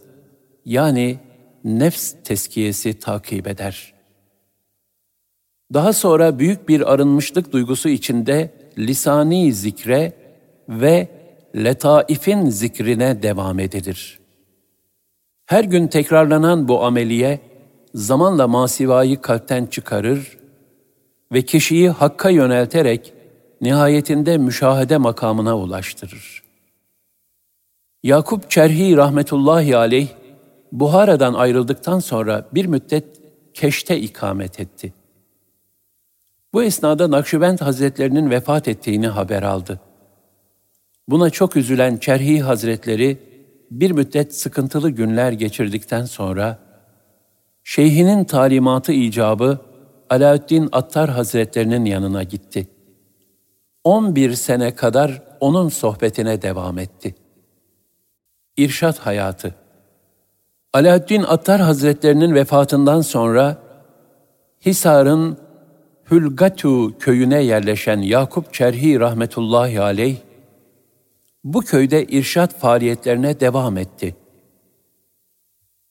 yani 0.66 1.20
nefs 1.68 2.14
teskiyesi 2.24 3.00
takip 3.00 3.48
eder. 3.48 3.94
Daha 5.74 5.94
sonra 5.94 6.40
büyük 6.40 6.70
bir 6.70 6.94
arınmışlık 6.94 7.52
duygusu 7.52 7.90
içinde 7.90 8.52
lisani 8.78 9.54
zikre 9.54 10.14
ve 10.70 11.08
letaifin 11.56 12.50
zikrine 12.50 13.24
devam 13.24 13.60
edilir. 13.60 14.20
Her 15.46 15.64
gün 15.64 15.88
tekrarlanan 15.88 16.68
bu 16.68 16.84
ameliye 16.84 17.40
zamanla 17.94 18.48
masivayı 18.48 19.22
kalpten 19.22 19.66
çıkarır 19.66 20.38
ve 21.32 21.42
kişiyi 21.42 21.90
hakka 21.90 22.30
yönelterek 22.30 23.14
nihayetinde 23.62 24.38
müşahede 24.38 24.98
makamına 24.98 25.58
ulaştırır. 25.58 26.44
Yakup 28.04 28.52
Çerhi 28.52 28.98
rahmetullahi 28.98 29.78
aleyh 29.78 30.08
Buhara'dan 30.72 31.34
ayrıldıktan 31.34 32.00
sonra 32.00 32.48
bir 32.54 32.66
müddet 32.66 33.06
Keş'te 33.54 34.00
ikamet 34.00 34.60
etti. 34.60 34.94
Bu 36.54 36.64
esnada 36.64 37.12
Nakşibend 37.12 37.60
Hazretlerinin 37.60 38.30
vefat 38.30 38.68
ettiğini 38.68 39.08
haber 39.08 39.44
aldı. 39.44 39.80
Buna 41.08 41.30
çok 41.30 41.56
üzülen 41.56 41.98
Çerhi 41.98 42.42
Hazretleri 42.42 43.18
bir 43.72 43.92
müddet 43.92 44.36
sıkıntılı 44.36 44.90
günler 44.90 45.32
geçirdikten 45.32 46.06
sonra 46.06 46.60
şeyhinin 47.64 48.24
talimatı 48.24 48.92
icabı 48.92 49.60
Alaaddin 50.10 50.70
Attar 50.72 51.10
Hazretlerinin 51.10 51.86
yanına 51.86 52.24
gitti. 52.24 52.68
11 53.84 54.34
sene 54.34 54.76
kadar 54.76 55.24
onun 55.40 55.70
sohbetine 55.70 56.42
devam 56.42 56.80
etti. 56.80 57.16
İrşat 58.58 59.00
Hayatı 59.00 59.56
Alaaddin 60.78 61.24
Attar 61.24 61.62
Hazretlerinin 61.62 62.36
vefatından 62.36 63.02
sonra 63.02 63.58
Hisar'ın 64.66 65.38
Hülgatu 66.12 66.98
köyüne 67.00 67.44
yerleşen 67.44 68.02
Yakup 68.02 68.54
Çerhi 68.54 69.00
rahmetullahi 69.00 69.82
aleyh 69.82 70.18
bu 71.44 71.62
köyde 71.62 72.06
irşat 72.06 72.60
faaliyetlerine 72.60 73.40
devam 73.40 73.78
etti. 73.78 74.16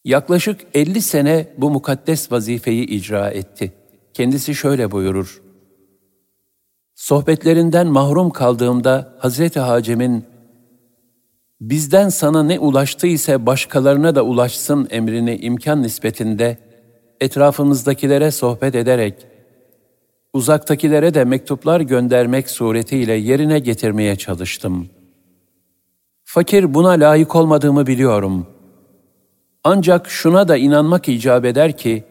Yaklaşık 0.05 0.61
50 0.75 1.03
sene 1.03 1.49
bu 1.59 1.71
mukaddes 1.71 2.33
vazifeyi 2.33 2.87
icra 2.87 3.31
etti. 3.31 3.73
Kendisi 4.15 4.55
şöyle 4.55 4.91
buyurur. 4.91 5.43
Sohbetlerinden 6.95 7.87
mahrum 7.87 8.31
kaldığımda 8.31 9.15
Hazreti 9.19 9.61
Hacem'in 9.61 10.25
bizden 11.61 12.09
sana 12.09 12.43
ne 12.43 12.59
ulaştı 12.59 13.07
ise 13.07 13.47
başkalarına 13.47 14.15
da 14.15 14.23
ulaşsın 14.23 14.89
emrini 14.91 15.37
imkan 15.37 15.83
nispetinde 15.83 16.59
etrafımızdakilere 17.21 18.31
sohbet 18.31 18.75
ederek 18.75 19.15
uzaktakilere 20.37 21.15
de 21.15 21.25
mektuplar 21.25 21.81
göndermek 21.81 22.51
suretiyle 22.51 23.13
yerine 23.13 23.59
getirmeye 23.59 24.17
çalıştım. 24.17 24.89
Fakir 26.25 26.75
buna 26.75 26.91
layık 26.91 27.37
olmadığımı 27.37 27.87
biliyorum. 27.87 28.47
Ancak 29.65 30.11
şuna 30.11 30.49
da 30.49 30.57
inanmak 30.57 31.09
icap 31.09 31.45
eder 31.45 31.77
ki, 31.77 32.05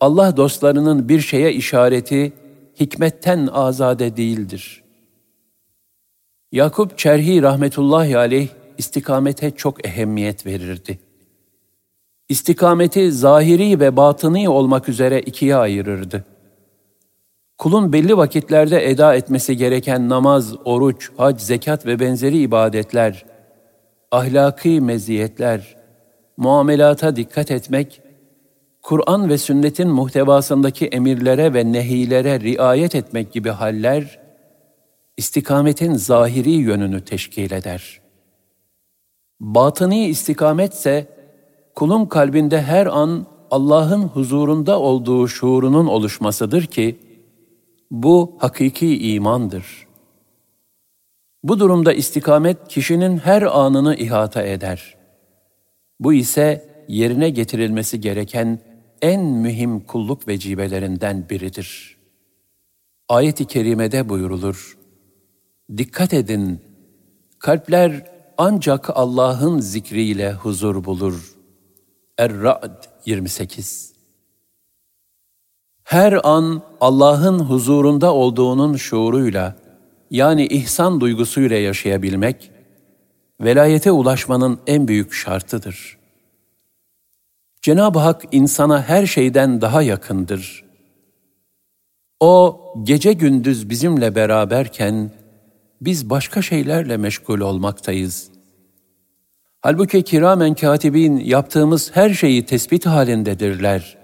Allah 0.00 0.36
dostlarının 0.36 1.08
bir 1.08 1.20
şeye 1.20 1.52
işareti, 1.52 2.32
hikmetten 2.80 3.48
azade 3.52 4.16
değildir. 4.16 4.82
Yakup 6.52 6.98
Çerhi 6.98 7.42
rahmetullahi 7.42 8.18
aleyh 8.18 8.48
istikamete 8.82 9.50
çok 9.50 9.86
ehemmiyet 9.86 10.46
verirdi. 10.46 10.98
İstikameti 12.28 13.12
zahiri 13.12 13.80
ve 13.80 13.96
batıni 13.96 14.48
olmak 14.48 14.88
üzere 14.88 15.20
ikiye 15.20 15.56
ayırırdı. 15.56 16.24
Kulun 17.58 17.92
belli 17.92 18.16
vakitlerde 18.16 18.90
eda 18.90 19.14
etmesi 19.14 19.56
gereken 19.56 20.08
namaz, 20.08 20.54
oruç, 20.64 21.10
hac, 21.16 21.40
zekat 21.40 21.86
ve 21.86 22.00
benzeri 22.00 22.38
ibadetler, 22.38 23.24
ahlaki 24.10 24.80
meziyetler, 24.80 25.76
muamelata 26.36 27.16
dikkat 27.16 27.50
etmek, 27.50 28.02
Kur'an 28.82 29.28
ve 29.28 29.38
sünnetin 29.38 29.88
muhtevasındaki 29.88 30.86
emirlere 30.86 31.54
ve 31.54 31.72
nehilere 31.72 32.40
riayet 32.40 32.94
etmek 32.94 33.32
gibi 33.32 33.50
haller, 33.50 34.20
istikametin 35.16 35.94
zahiri 35.94 36.50
yönünü 36.50 37.04
teşkil 37.04 37.52
eder. 37.52 38.01
Batıni 39.42 40.06
istikametse, 40.06 41.08
kulun 41.74 42.06
kalbinde 42.06 42.62
her 42.62 42.86
an 42.86 43.26
Allah'ın 43.50 44.02
huzurunda 44.02 44.80
olduğu 44.80 45.28
şuurunun 45.28 45.86
oluşmasıdır 45.86 46.66
ki, 46.66 46.98
bu 47.90 48.36
hakiki 48.38 49.12
imandır. 49.14 49.86
Bu 51.42 51.60
durumda 51.60 51.92
istikamet 51.92 52.68
kişinin 52.68 53.18
her 53.18 53.42
anını 53.42 53.96
ihata 53.96 54.42
eder. 54.42 54.96
Bu 56.00 56.12
ise 56.12 56.68
yerine 56.88 57.30
getirilmesi 57.30 58.00
gereken 58.00 58.58
en 59.02 59.24
mühim 59.24 59.80
kulluk 59.80 60.28
vecibelerinden 60.28 61.28
biridir. 61.30 61.96
Ayet-i 63.08 63.44
kerimede 63.44 64.08
buyurulur. 64.08 64.78
Dikkat 65.76 66.14
edin, 66.14 66.60
kalpler 67.38 68.11
ancak 68.38 68.90
Allah'ın 68.96 69.60
zikriyle 69.60 70.32
huzur 70.32 70.84
bulur. 70.84 71.34
Er-Ra'd 72.18 72.84
28 73.06 73.92
Her 75.84 76.20
an 76.24 76.62
Allah'ın 76.80 77.38
huzurunda 77.38 78.14
olduğunun 78.14 78.76
şuuruyla, 78.76 79.56
yani 80.10 80.46
ihsan 80.46 81.00
duygusuyla 81.00 81.56
yaşayabilmek, 81.56 82.50
velayete 83.40 83.90
ulaşmanın 83.90 84.60
en 84.66 84.88
büyük 84.88 85.12
şartıdır. 85.12 85.98
Cenab-ı 87.62 87.98
Hak 87.98 88.22
insana 88.32 88.82
her 88.82 89.06
şeyden 89.06 89.60
daha 89.60 89.82
yakındır. 89.82 90.64
O 92.20 92.60
gece 92.82 93.12
gündüz 93.12 93.70
bizimle 93.70 94.14
beraberken 94.14 95.10
biz 95.84 96.10
başka 96.10 96.42
şeylerle 96.42 96.96
meşgul 96.96 97.40
olmaktayız. 97.40 98.30
Halbuki 99.60 100.02
kiramen 100.02 100.54
katibin 100.54 101.16
yaptığımız 101.16 101.90
her 101.96 102.14
şeyi 102.14 102.46
tespit 102.46 102.86
halindedirler. 102.86 103.98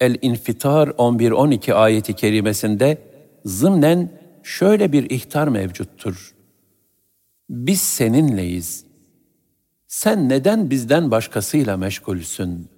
El-İnfitar 0.00 0.88
11-12 0.88 1.74
ayeti 1.74 2.14
kerimesinde 2.14 2.98
zımnen 3.44 4.10
şöyle 4.42 4.92
bir 4.92 5.10
ihtar 5.10 5.48
mevcuttur. 5.48 6.34
Biz 7.50 7.80
seninleyiz. 7.80 8.84
Sen 9.86 10.28
neden 10.28 10.70
bizden 10.70 11.10
başkasıyla 11.10 11.76
meşgulsün? 11.76 12.68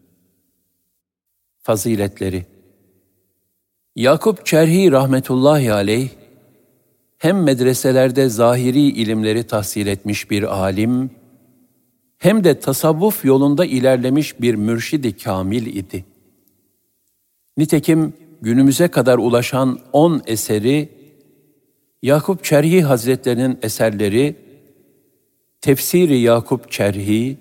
Faziletleri 1.63 2.47
Yakup 3.97 4.47
Çerhi 4.47 4.93
rahmetullahi 4.93 5.73
aleyh, 5.73 6.09
hem 7.19 7.43
medreselerde 7.43 8.29
zahiri 8.29 8.81
ilimleri 8.81 9.43
tahsil 9.43 9.87
etmiş 9.87 10.31
bir 10.31 10.59
alim, 10.59 11.11
hem 12.19 12.45
de 12.45 12.61
tasavvuf 12.61 13.25
yolunda 13.25 13.65
ilerlemiş 13.65 14.41
bir 14.41 14.55
mürşidi 14.55 15.17
kamil 15.17 15.67
idi. 15.67 16.05
Nitekim 17.57 18.13
günümüze 18.41 18.89
kadar 18.89 19.19
ulaşan 19.19 19.79
on 19.93 20.23
eseri, 20.27 20.89
Yakup 22.03 22.45
Çerhi 22.45 22.83
Hazretlerinin 22.83 23.59
eserleri, 23.63 24.37
Tefsiri 25.61 26.19
Yakup 26.19 26.71
Çerhi, 26.71 27.37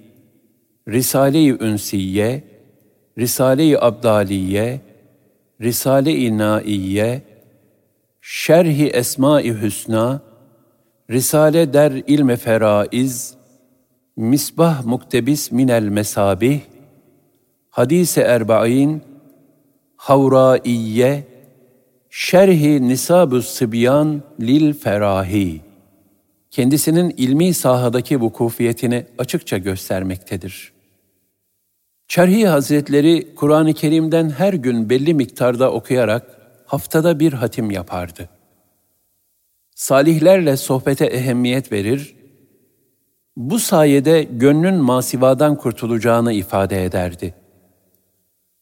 Risale-i 0.88 1.64
Ünsiye, 1.64 2.44
Risale-i 3.18 3.80
Abdaliye, 3.80 4.82
Risale-i 5.62 6.38
Naiye, 6.38 7.22
Şerhi 8.30 8.88
Esma-i 8.88 9.62
Hüsna, 9.62 10.22
Risale 11.10 11.74
der 11.74 11.92
İlme 11.92 12.38
Feraiz, 12.38 13.34
Misbah 14.16 14.86
Muktebis 14.86 15.52
Minel 15.52 15.84
Mesabih, 15.84 16.60
Hadise 17.70 18.22
Erba'in, 18.22 19.02
Havraiye, 19.96 21.24
Şerhi 22.10 22.88
Nisab-ı 22.88 23.42
Sıbyan 23.42 24.22
Lil 24.42 24.74
Ferahi, 24.74 25.62
kendisinin 26.52 27.14
ilmi 27.18 27.54
sahadaki 27.54 28.22
vukufiyetini 28.22 29.06
açıkça 29.18 29.58
göstermektedir. 29.58 30.74
Çerhi 32.08 32.48
Hazretleri 32.48 33.36
Kur'an-ı 33.36 33.74
Kerim'den 33.74 34.30
her 34.30 34.54
gün 34.54 34.90
belli 34.90 35.14
miktarda 35.14 35.72
okuyarak 35.72 36.37
haftada 36.68 37.20
bir 37.20 37.34
hatim 37.34 37.72
yapardı. 37.72 38.30
Salihlerle 39.76 40.58
sohbete 40.58 41.06
ehemmiyet 41.06 41.72
verir, 41.72 42.16
bu 43.36 43.60
sayede 43.60 44.24
gönlün 44.24 44.76
masivadan 44.76 45.56
kurtulacağını 45.56 46.34
ifade 46.34 46.86
ederdi. 46.86 47.34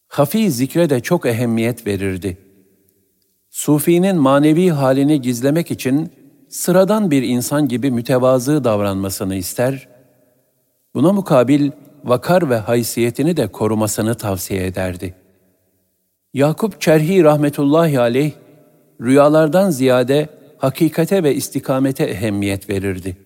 Hafi 0.08 0.52
zikre 0.52 0.90
de 0.90 1.00
çok 1.00 1.26
ehemmiyet 1.26 1.88
verirdi. 1.88 2.38
Sufinin 3.50 4.18
manevi 4.18 4.70
halini 4.70 5.22
gizlemek 5.22 5.72
için 5.72 6.12
sıradan 6.50 7.12
bir 7.12 7.24
insan 7.24 7.68
gibi 7.68 7.92
mütevazı 7.92 8.64
davranmasını 8.64 9.36
ister, 9.36 9.88
buna 10.94 11.14
mukabil 11.14 11.72
vakar 12.04 12.50
ve 12.50 12.58
haysiyetini 12.58 13.38
de 13.38 13.48
korumasını 13.48 14.16
tavsiye 14.16 14.66
ederdi. 14.66 15.25
Yakup 16.36 16.82
Çerhi 16.82 17.24
rahmetullahi 17.24 18.00
aleyh, 18.00 18.32
rüyalardan 19.02 19.70
ziyade 19.70 20.30
hakikate 20.58 21.24
ve 21.24 21.36
istikamete 21.36 22.04
ehemmiyet 22.04 22.70
verirdi. 22.70 23.18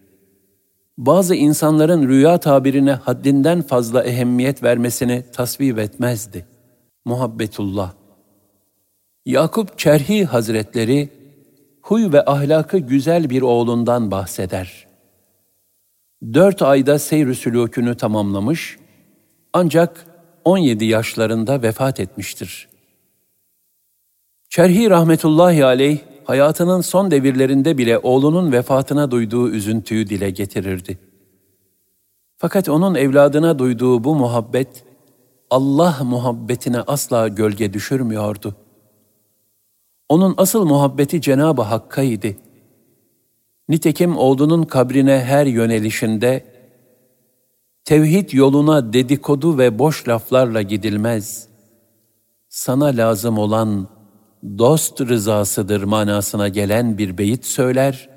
Bazı 0.97 1.35
insanların 1.35 2.07
rüya 2.07 2.37
tabirine 2.37 2.91
haddinden 2.91 3.61
fazla 3.61 4.03
ehemmiyet 4.03 4.63
vermesini 4.63 5.23
tasvip 5.33 5.79
etmezdi. 5.79 6.45
Muhabbetullah 7.05 7.93
Yakup 9.25 9.79
Çerhi 9.79 10.25
Hazretleri, 10.25 11.09
huy 11.81 12.11
ve 12.11 12.25
ahlakı 12.25 12.77
güzel 12.77 13.29
bir 13.29 13.41
oğlundan 13.41 14.11
bahseder. 14.11 14.87
Dört 16.33 16.61
ayda 16.61 16.99
seyr-i 16.99 17.35
sülûkünü 17.35 17.97
tamamlamış, 17.97 18.77
ancak 19.53 20.05
17 20.45 20.85
yaşlarında 20.85 21.61
vefat 21.61 21.99
etmiştir. 21.99 22.68
Çerhi 24.49 24.89
rahmetullahi 24.89 25.65
aleyh, 25.65 25.99
hayatının 26.23 26.81
son 26.81 27.11
devirlerinde 27.11 27.77
bile 27.77 27.97
oğlunun 27.97 28.51
vefatına 28.51 29.11
duyduğu 29.11 29.49
üzüntüyü 29.49 30.09
dile 30.09 30.29
getirirdi. 30.29 30.99
Fakat 32.37 32.69
onun 32.69 32.95
evladına 32.95 33.59
duyduğu 33.59 34.03
bu 34.03 34.15
muhabbet, 34.15 34.83
Allah 35.49 35.97
muhabbetine 36.03 36.81
asla 36.81 37.27
gölge 37.27 37.73
düşürmüyordu. 37.73 38.55
Onun 40.09 40.33
asıl 40.37 40.65
muhabbeti 40.65 41.21
Cenab-ı 41.21 41.61
Hakk'a 41.61 42.01
idi. 42.01 42.37
Nitekim 43.69 44.17
oğlunun 44.17 44.63
kabrine 44.63 45.19
her 45.23 45.45
yönelişinde, 45.45 46.45
tevhid 47.85 48.33
yoluna 48.33 48.93
dedikodu 48.93 49.57
ve 49.57 49.79
boş 49.79 50.07
laflarla 50.07 50.61
gidilmez. 50.61 51.47
Sana 52.49 52.85
lazım 52.85 53.37
olan 53.37 53.98
dost 54.43 55.01
rızasıdır 55.01 55.83
manasına 55.83 56.47
gelen 56.47 56.97
bir 56.97 57.17
beyit 57.17 57.45
söyler, 57.45 58.09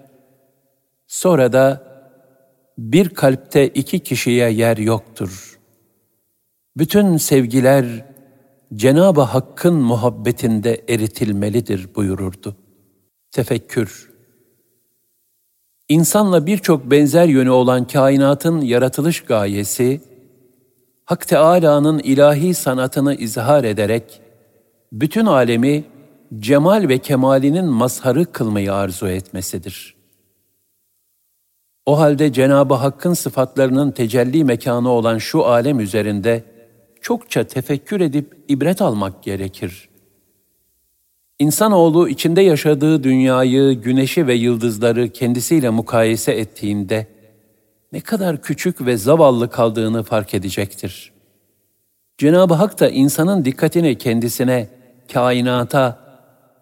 sonra 1.07 1.53
da 1.53 1.93
bir 2.79 3.09
kalpte 3.09 3.69
iki 3.69 4.01
kişiye 4.01 4.51
yer 4.51 4.77
yoktur. 4.77 5.59
Bütün 6.77 7.17
sevgiler 7.17 8.07
Cenab-ı 8.75 9.21
Hakk'ın 9.21 9.75
muhabbetinde 9.75 10.85
eritilmelidir 10.89 11.95
buyururdu. 11.95 12.57
Tefekkür 13.31 14.13
İnsanla 15.93 16.47
birçok 16.47 16.91
benzer 16.91 17.27
yönü 17.27 17.51
olan 17.51 17.87
kainatın 17.87 18.61
yaratılış 18.61 19.21
gayesi, 19.21 20.01
Hak 21.05 21.29
Teâlâ'nın 21.29 21.99
ilahi 21.99 22.55
sanatını 22.55 23.15
izhar 23.15 23.65
ederek, 23.65 24.21
bütün 24.93 25.27
alemi 25.27 25.85
cemal 26.39 26.89
ve 26.89 26.99
kemalinin 26.99 27.65
mazharı 27.65 28.33
kılmayı 28.33 28.75
arzu 28.75 29.09
etmesidir. 29.09 29.95
O 31.87 31.99
halde 31.99 32.33
Cenab-ı 32.33 32.75
Hakk'ın 32.75 33.15
sıfatlarının 33.15 33.91
tecelli 33.91 34.45
mekanı 34.45 34.89
olan 34.89 35.19
şu 35.19 35.47
alem 35.47 35.81
üzerinde 35.81 36.45
çokça 37.01 37.45
tefekkür 37.45 38.01
edip 38.01 38.37
ibret 38.49 38.83
almak 38.83 39.23
gerekir. 39.23 39.89
İnsanoğlu 41.39 42.09
içinde 42.09 42.41
yaşadığı 42.41 43.05
dünyayı, 43.05 43.73
güneşi 43.73 44.27
ve 44.27 44.35
yıldızları 44.35 45.09
kendisiyle 45.09 45.71
mukayese 45.71 46.33
ettiğinde 46.33 47.07
ne 47.93 48.01
kadar 48.01 48.43
küçük 48.43 48.87
ve 48.87 48.97
zavallı 48.97 49.51
kaldığını 49.51 50.03
fark 50.03 50.35
edecektir. 50.35 51.13
Cenab-ı 52.19 52.55
Hak 52.55 52.81
da 52.81 52.89
insanın 52.89 53.45
dikkatini 53.45 53.99
kendisine, 53.99 54.69
kainata, 55.13 56.02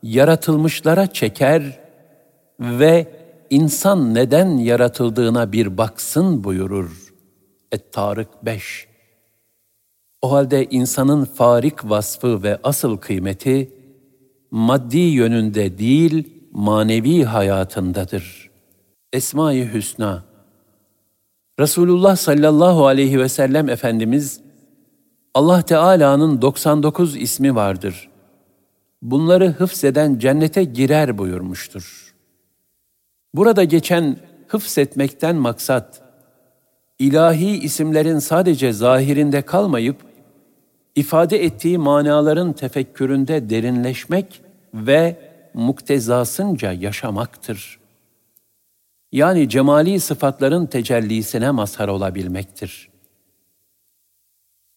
yaratılmışlara 0.02 1.06
çeker 1.06 1.80
ve 2.60 3.06
insan 3.50 4.14
neden 4.14 4.56
yaratıldığına 4.56 5.52
bir 5.52 5.78
baksın 5.78 6.44
buyurur. 6.44 7.14
Et-Tarık 7.72 8.44
5 8.44 8.86
O 10.22 10.32
halde 10.32 10.66
insanın 10.70 11.24
farik 11.24 11.84
vasfı 11.84 12.42
ve 12.42 12.58
asıl 12.62 12.96
kıymeti, 12.96 13.72
maddi 14.50 14.98
yönünde 14.98 15.78
değil, 15.78 16.28
manevi 16.52 17.24
hayatındadır. 17.24 18.50
Esma-i 19.12 19.72
Hüsna 19.72 20.24
Resulullah 21.60 22.16
sallallahu 22.16 22.86
aleyhi 22.86 23.18
ve 23.18 23.28
sellem 23.28 23.68
Efendimiz, 23.68 24.40
Allah 25.34 25.62
Teala'nın 25.62 26.42
99 26.42 27.16
ismi 27.16 27.54
vardır 27.54 28.09
bunları 29.02 29.48
hıfzeden 29.48 30.18
cennete 30.18 30.64
girer 30.64 31.18
buyurmuştur. 31.18 32.14
Burada 33.34 33.64
geçen 33.64 34.16
hıfzetmekten 34.48 35.36
maksat, 35.36 36.02
ilahi 36.98 37.58
isimlerin 37.58 38.18
sadece 38.18 38.72
zahirinde 38.72 39.42
kalmayıp, 39.42 39.96
ifade 40.94 41.44
ettiği 41.44 41.78
manaların 41.78 42.52
tefekküründe 42.52 43.50
derinleşmek 43.50 44.42
ve 44.74 45.16
muktezasınca 45.54 46.72
yaşamaktır. 46.72 47.80
Yani 49.12 49.48
cemali 49.48 50.00
sıfatların 50.00 50.66
tecellisine 50.66 51.50
mazhar 51.50 51.88
olabilmektir. 51.88 52.90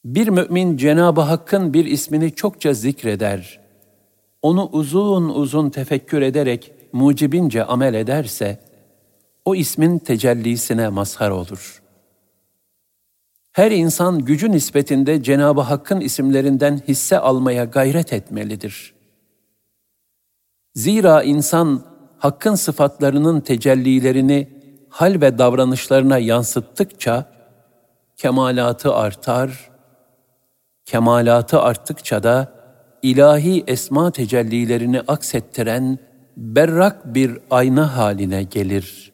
Bir 0.05 0.27
mümin 0.27 0.77
Cenab-ı 0.77 1.21
Hakk'ın 1.21 1.73
bir 1.73 1.85
ismini 1.85 2.35
çokça 2.35 2.73
zikreder 2.73 3.62
onu 4.43 4.69
uzun 4.71 5.29
uzun 5.29 5.69
tefekkür 5.69 6.21
ederek 6.21 6.71
mucibince 6.93 7.63
amel 7.63 7.93
ederse, 7.93 8.59
o 9.45 9.55
ismin 9.55 9.99
tecellisine 9.99 10.89
mazhar 10.89 11.29
olur. 11.29 11.83
Her 13.51 13.71
insan 13.71 14.19
gücü 14.19 14.51
nispetinde 14.51 15.23
Cenab-ı 15.23 15.61
Hakk'ın 15.61 16.01
isimlerinden 16.01 16.81
hisse 16.87 17.19
almaya 17.19 17.65
gayret 17.65 18.13
etmelidir. 18.13 18.93
Zira 20.75 21.23
insan 21.23 21.85
Hakk'ın 22.17 22.55
sıfatlarının 22.55 23.41
tecellilerini 23.41 24.49
hal 24.89 25.21
ve 25.21 25.37
davranışlarına 25.37 26.17
yansıttıkça 26.17 27.25
kemalatı 28.17 28.93
artar, 28.93 29.71
kemalatı 30.85 31.61
arttıkça 31.61 32.23
da 32.23 32.62
ilahi 33.03 33.63
esma 33.67 34.11
tecellilerini 34.11 35.01
aksettiren 35.01 35.99
berrak 36.37 37.15
bir 37.15 37.37
ayna 37.51 37.97
haline 37.97 38.43
gelir. 38.43 39.11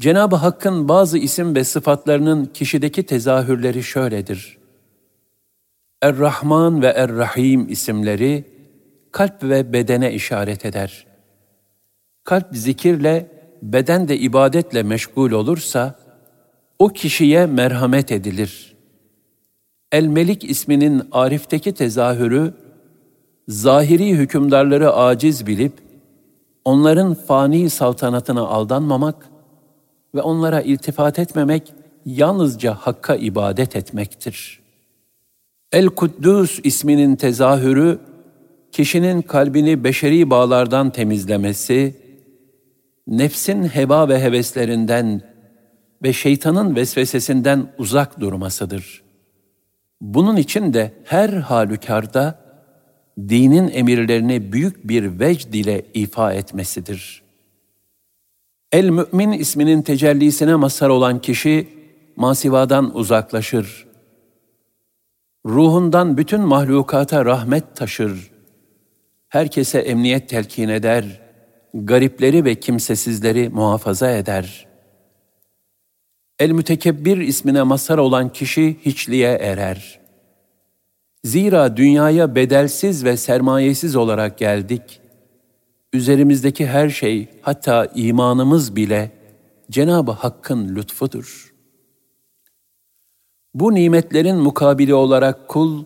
Cenab-ı 0.00 0.36
Hakk'ın 0.36 0.88
bazı 0.88 1.18
isim 1.18 1.54
ve 1.54 1.64
sıfatlarının 1.64 2.44
kişideki 2.44 3.02
tezahürleri 3.02 3.82
şöyledir. 3.82 4.58
Er-Rahman 6.02 6.82
ve 6.82 6.86
Er-Rahim 6.86 7.68
isimleri 7.68 8.44
kalp 9.12 9.42
ve 9.42 9.72
bedene 9.72 10.12
işaret 10.12 10.64
eder. 10.64 11.06
Kalp 12.24 12.46
zikirle, 12.52 13.26
beden 13.62 14.08
de 14.08 14.18
ibadetle 14.18 14.82
meşgul 14.82 15.32
olursa, 15.32 15.98
o 16.78 16.88
kişiye 16.88 17.46
merhamet 17.46 18.12
edilir. 18.12 18.76
El-Melik 19.92 20.44
isminin 20.44 21.02
Arif'teki 21.12 21.72
tezahürü, 21.72 22.54
zahiri 23.48 24.10
hükümdarları 24.10 24.92
aciz 24.92 25.46
bilip, 25.46 25.72
onların 26.64 27.14
fani 27.14 27.70
saltanatına 27.70 28.40
aldanmamak 28.40 29.28
ve 30.14 30.20
onlara 30.20 30.60
iltifat 30.60 31.18
etmemek, 31.18 31.74
yalnızca 32.06 32.74
Hakk'a 32.74 33.16
ibadet 33.16 33.76
etmektir. 33.76 34.60
El-Kuddüs 35.72 36.60
isminin 36.64 37.16
tezahürü, 37.16 37.98
kişinin 38.72 39.22
kalbini 39.22 39.84
beşeri 39.84 40.30
bağlardan 40.30 40.90
temizlemesi, 40.90 41.96
nefsin 43.06 43.62
heba 43.62 44.08
ve 44.08 44.22
heveslerinden 44.22 45.22
ve 46.02 46.12
şeytanın 46.12 46.76
vesvesesinden 46.76 47.72
uzak 47.78 48.20
durmasıdır. 48.20 49.02
Bunun 50.00 50.36
için 50.36 50.74
de 50.74 50.92
her 51.04 51.28
halükarda 51.28 52.47
dinin 53.18 53.70
emirlerini 53.72 54.52
büyük 54.52 54.88
bir 54.88 55.20
vecd 55.20 55.54
ile 55.54 55.82
ifa 55.94 56.32
etmesidir. 56.32 57.22
El-Mü'min 58.72 59.32
isminin 59.32 59.82
tecellisine 59.82 60.54
mazhar 60.54 60.88
olan 60.88 61.20
kişi, 61.20 61.68
masivadan 62.16 62.96
uzaklaşır. 62.96 63.86
Ruhundan 65.46 66.16
bütün 66.16 66.40
mahlukata 66.40 67.24
rahmet 67.24 67.76
taşır. 67.76 68.30
Herkese 69.28 69.78
emniyet 69.78 70.28
telkin 70.28 70.68
eder. 70.68 71.20
Garipleri 71.74 72.44
ve 72.44 72.54
kimsesizleri 72.54 73.48
muhafaza 73.48 74.10
eder. 74.10 74.66
El-Mütekebbir 76.38 77.18
ismine 77.18 77.62
mazhar 77.62 77.98
olan 77.98 78.32
kişi 78.32 78.76
hiçliğe 78.84 79.28
erer. 79.28 80.07
Zira 81.24 81.76
dünyaya 81.76 82.34
bedelsiz 82.34 83.04
ve 83.04 83.16
sermayesiz 83.16 83.96
olarak 83.96 84.38
geldik. 84.38 85.00
Üzerimizdeki 85.92 86.66
her 86.66 86.88
şey, 86.88 87.28
hatta 87.42 87.86
imanımız 87.94 88.76
bile 88.76 89.10
Cenab-ı 89.70 90.12
Hakk'ın 90.12 90.76
lütfudur. 90.76 91.54
Bu 93.54 93.74
nimetlerin 93.74 94.36
mukabili 94.36 94.94
olarak 94.94 95.48
kul, 95.48 95.84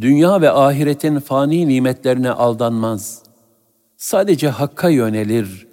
dünya 0.00 0.40
ve 0.40 0.50
ahiretin 0.50 1.18
fani 1.18 1.68
nimetlerine 1.68 2.30
aldanmaz. 2.30 3.22
Sadece 3.96 4.48
Hakk'a 4.48 4.88
yönelir. 4.88 5.66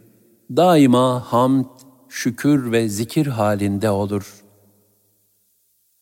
Daima 0.56 1.34
hamd, 1.34 1.66
şükür 2.10 2.72
ve 2.72 2.90
zikir 2.90 3.28
halinde 3.28 3.90
olur. 3.90 4.44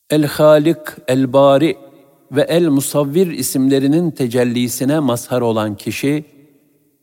El-Halik, 0.10 0.78
El-Bari 1.08 1.78
ve 2.32 2.42
El-Musavvir 2.42 3.28
isimlerinin 3.28 4.12
tecellisine 4.12 5.00
mazhar 5.00 5.42
olan 5.42 5.76
kişi, 5.76 6.26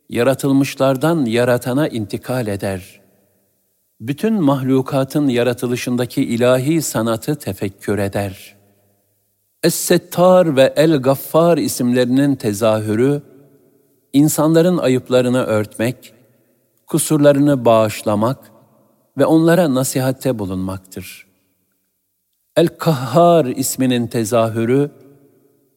yaratılmışlardan 0.08 1.24
yaratana 1.24 1.88
intikal 1.88 2.46
eder. 2.46 3.00
Bütün 4.00 4.42
mahlukatın 4.42 5.28
yaratılışındaki 5.28 6.22
ilahi 6.24 6.82
sanatı 6.82 7.36
tefekkür 7.36 7.98
eder. 7.98 8.56
Es-Settar 9.62 10.56
ve 10.56 10.72
El-Gaffar 10.76 11.58
isimlerinin 11.58 12.34
tezahürü, 12.34 13.22
insanların 14.12 14.78
ayıplarını 14.78 15.42
örtmek, 15.42 16.12
kusurlarını 16.86 17.64
bağışlamak 17.64 18.50
ve 19.18 19.26
onlara 19.26 19.74
nasihatte 19.74 20.38
bulunmaktır. 20.38 21.26
El-Kahhar 22.56 23.44
isminin 23.44 24.06
tezahürü, 24.06 24.90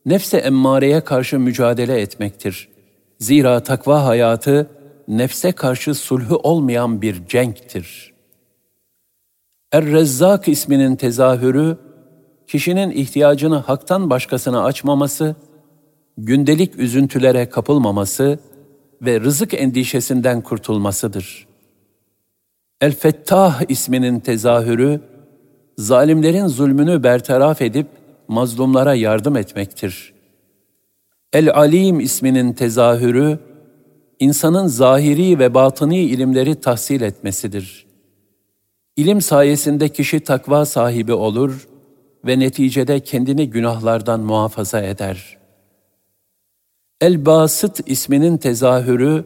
nefse 0.05 0.37
emmareye 0.37 1.01
karşı 1.01 1.39
mücadele 1.39 2.01
etmektir. 2.01 2.69
Zira 3.19 3.63
takva 3.63 4.05
hayatı, 4.05 4.69
nefse 5.07 5.51
karşı 5.51 5.95
sulhu 5.95 6.35
olmayan 6.35 7.01
bir 7.01 7.27
cenktir. 7.27 8.13
Er-Rezzak 9.71 10.47
isminin 10.47 10.95
tezahürü, 10.95 11.77
kişinin 12.47 12.91
ihtiyacını 12.91 13.57
haktan 13.57 14.09
başkasına 14.09 14.63
açmaması, 14.63 15.35
gündelik 16.17 16.79
üzüntülere 16.79 17.49
kapılmaması 17.49 18.39
ve 19.01 19.19
rızık 19.19 19.53
endişesinden 19.53 20.41
kurtulmasıdır. 20.41 21.47
El-Fettah 22.81 23.61
isminin 23.69 24.19
tezahürü, 24.19 25.01
zalimlerin 25.77 26.47
zulmünü 26.47 27.03
bertaraf 27.03 27.61
edip 27.61 27.87
mazlumlara 28.31 28.95
yardım 28.95 29.37
etmektir. 29.37 30.13
El-Alim 31.33 31.99
isminin 31.99 32.53
tezahürü, 32.53 33.39
insanın 34.19 34.67
zahiri 34.67 35.39
ve 35.39 35.53
batıni 35.53 35.99
ilimleri 35.99 36.55
tahsil 36.55 37.01
etmesidir. 37.01 37.85
İlim 38.97 39.21
sayesinde 39.21 39.89
kişi 39.89 40.19
takva 40.19 40.65
sahibi 40.65 41.13
olur 41.13 41.67
ve 42.25 42.39
neticede 42.39 42.99
kendini 42.99 43.49
günahlardan 43.49 44.19
muhafaza 44.19 44.81
eder. 44.81 45.37
El-Basit 47.01 47.79
isminin 47.85 48.37
tezahürü, 48.37 49.25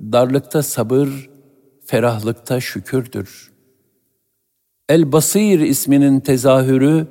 darlıkta 0.00 0.62
sabır, 0.62 1.30
ferahlıkta 1.86 2.60
şükürdür. 2.60 3.52
El-Basir 4.88 5.60
isminin 5.60 6.20
tezahürü, 6.20 7.06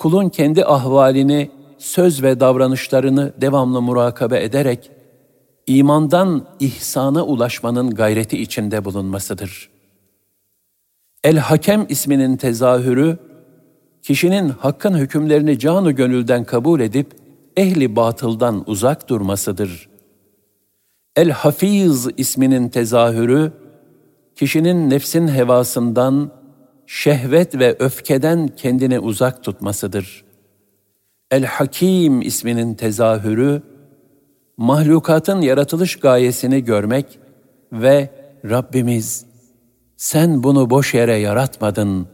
kulun 0.00 0.28
kendi 0.28 0.64
ahvalini, 0.64 1.50
söz 1.78 2.22
ve 2.22 2.40
davranışlarını 2.40 3.32
devamlı 3.40 3.82
murakabe 3.82 4.44
ederek, 4.44 4.90
imandan 5.66 6.46
ihsana 6.60 7.24
ulaşmanın 7.24 7.90
gayreti 7.90 8.42
içinde 8.42 8.84
bulunmasıdır. 8.84 9.70
El-Hakem 11.24 11.86
isminin 11.88 12.36
tezahürü, 12.36 13.18
kişinin 14.02 14.48
hakkın 14.48 14.98
hükümlerini 14.98 15.58
canı 15.58 15.92
gönülden 15.92 16.44
kabul 16.44 16.80
edip, 16.80 17.06
ehli 17.56 17.96
batıldan 17.96 18.64
uzak 18.66 19.08
durmasıdır. 19.08 19.88
El-Hafiz 21.16 22.08
isminin 22.16 22.68
tezahürü, 22.68 23.52
kişinin 24.36 24.90
nefsin 24.90 25.28
hevasından, 25.28 26.39
şehvet 26.92 27.58
ve 27.58 27.76
öfkeden 27.78 28.48
kendini 28.48 28.98
uzak 28.98 29.44
tutmasıdır. 29.44 30.24
El-Hakim 31.30 32.22
isminin 32.22 32.74
tezahürü, 32.74 33.62
mahlukatın 34.56 35.40
yaratılış 35.40 35.96
gayesini 35.96 36.64
görmek 36.64 37.18
ve 37.72 38.10
Rabbimiz, 38.44 39.26
sen 39.96 40.42
bunu 40.42 40.70
boş 40.70 40.94
yere 40.94 41.16
yaratmadın. 41.16 42.08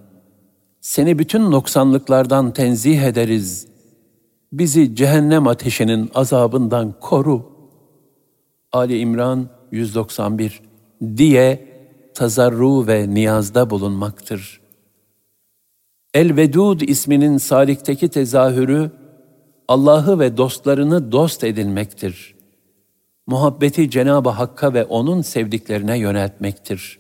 Seni 0.81 1.19
bütün 1.19 1.51
noksanlıklardan 1.51 2.53
tenzih 2.53 3.03
ederiz. 3.03 3.67
Bizi 4.53 4.95
cehennem 4.95 5.47
ateşinin 5.47 6.11
azabından 6.15 6.95
koru. 7.01 7.53
Ali 8.73 8.99
İmran 8.99 9.49
191 9.73 10.61
diye 11.17 11.69
tazarru 12.15 12.87
ve 12.87 13.15
niyazda 13.15 13.71
bulunmaktır. 13.71 14.66
El-Vedud 16.17 16.81
isminin 16.81 17.39
salikteki 17.39 18.09
tezahürü, 18.09 18.91
Allah'ı 19.69 20.19
ve 20.21 20.37
dostlarını 20.37 21.13
dost 21.13 21.45
edinmektir. 21.45 22.35
Muhabbeti 23.27 23.91
Cenab-ı 23.91 24.29
Hakk'a 24.29 24.75
ve 24.75 24.85
O'nun 24.85 25.23
sevdiklerine 25.23 25.99
yöneltmektir. 25.99 26.99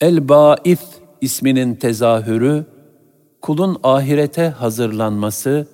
El-Baif 0.00 0.80
isminin 1.20 1.74
tezahürü, 1.74 2.66
kulun 3.42 3.80
ahirete 3.82 4.48
hazırlanması 4.48 5.66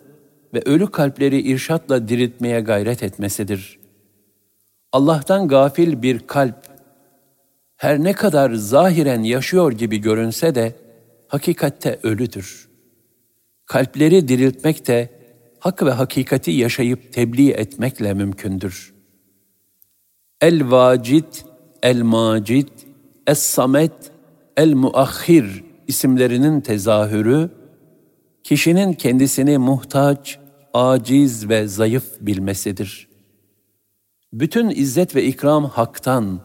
ve 0.55 0.62
ölü 0.66 0.90
kalpleri 0.90 1.40
irşatla 1.40 2.09
diriltmeye 2.09 2.61
gayret 2.61 3.03
etmesidir. 3.03 3.79
Allah'tan 4.92 5.48
gafil 5.48 6.03
bir 6.03 6.18
kalp, 6.18 6.66
her 7.76 8.03
ne 8.03 8.12
kadar 8.12 8.50
zahiren 8.55 9.22
yaşıyor 9.22 9.72
gibi 9.72 9.98
görünse 9.98 10.55
de 10.55 10.89
hakikatte 11.31 12.01
ölüdür. 12.03 12.69
Kalpleri 13.66 14.29
diriltmek 14.29 14.87
de 14.87 15.11
hak 15.59 15.83
ve 15.83 15.90
hakikati 15.90 16.51
yaşayıp 16.51 17.12
tebliğ 17.12 17.51
etmekle 17.51 18.14
mümkündür. 18.14 18.95
El-Vacid, 20.40 21.35
El-Macid, 21.83 22.69
Es-Samet, 23.27 24.12
El-Muahhir 24.57 25.64
isimlerinin 25.88 26.61
tezahürü, 26.61 27.51
kişinin 28.45 28.93
kendisini 28.93 29.59
muhtaç, 29.59 30.38
aciz 30.75 31.49
ve 31.49 31.69
zayıf 31.69 32.05
bilmesidir. 32.21 33.09
Bütün 34.33 34.69
izzet 34.69 35.14
ve 35.14 35.25
ikram 35.25 35.64
haktan, 35.64 36.40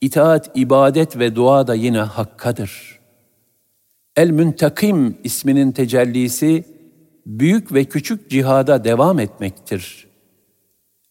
itaat, 0.00 0.50
ibadet 0.54 1.18
ve 1.18 1.36
dua 1.36 1.66
da 1.66 1.74
yine 1.74 2.00
hakkadır. 2.00 2.93
El-Müntakim 4.16 5.18
isminin 5.24 5.72
tecellisi, 5.72 6.64
büyük 7.26 7.74
ve 7.74 7.84
küçük 7.84 8.30
cihada 8.30 8.84
devam 8.84 9.18
etmektir. 9.18 10.06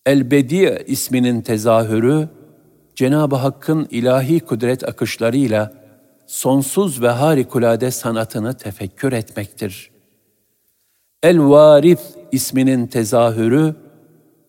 El-Bedi 0.05 0.83
isminin 0.87 1.41
tezahürü, 1.41 2.29
Cenab-ı 2.95 3.35
Hakk'ın 3.35 3.87
ilahi 3.91 4.39
kudret 4.39 4.87
akışlarıyla 4.87 5.73
sonsuz 6.27 7.01
ve 7.01 7.09
harikulade 7.09 7.91
sanatını 7.91 8.57
tefekkür 8.57 9.13
etmektir. 9.13 9.91
El-Varif 11.23 11.99
isminin 12.31 12.87
tezahürü, 12.87 13.75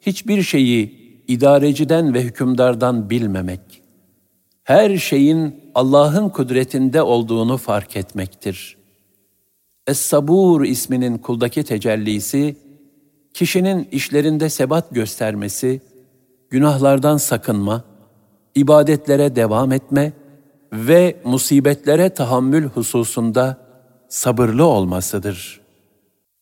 hiçbir 0.01 0.43
şeyi 0.43 1.05
idareciden 1.29 2.15
ve 2.15 2.23
hükümdardan 2.23 3.11
bilmemek, 3.11 3.83
her 4.65 4.97
şeyin 4.97 5.64
Allah'ın 5.75 6.29
kudretinde 6.29 7.03
olduğunu 7.03 7.57
fark 7.57 7.97
etmektir. 7.97 8.77
Es-Sabur 9.87 10.65
isminin 10.65 11.19
kuldaki 11.19 11.65
tecellisi, 11.65 12.57
kişinin 13.35 13.89
işlerinde 13.93 14.51
sebat 14.51 14.91
göstermesi, 14.91 15.81
günahlardan 16.51 17.17
sakınma, 17.17 17.85
ibadetlere 18.55 19.37
devam 19.37 19.73
etme 19.73 20.13
ve 20.73 21.17
musibetlere 21.25 22.11
tahammül 22.11 22.65
hususunda 22.65 23.59
sabırlı 24.09 24.65
olmasıdır. 24.65 25.61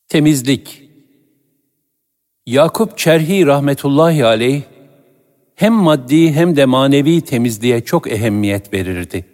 Temizlik 0.09 0.83
Yakup 2.47 2.99
Çerhi 2.99 3.47
rahmetullahi 3.47 4.25
aleyh 4.25 4.63
hem 5.55 5.73
maddi 5.73 6.33
hem 6.33 6.57
de 6.57 6.65
manevi 6.65 7.21
temizliğe 7.21 7.85
çok 7.85 8.13
ehemmiyet 8.13 8.75
verirdi. 8.75 9.25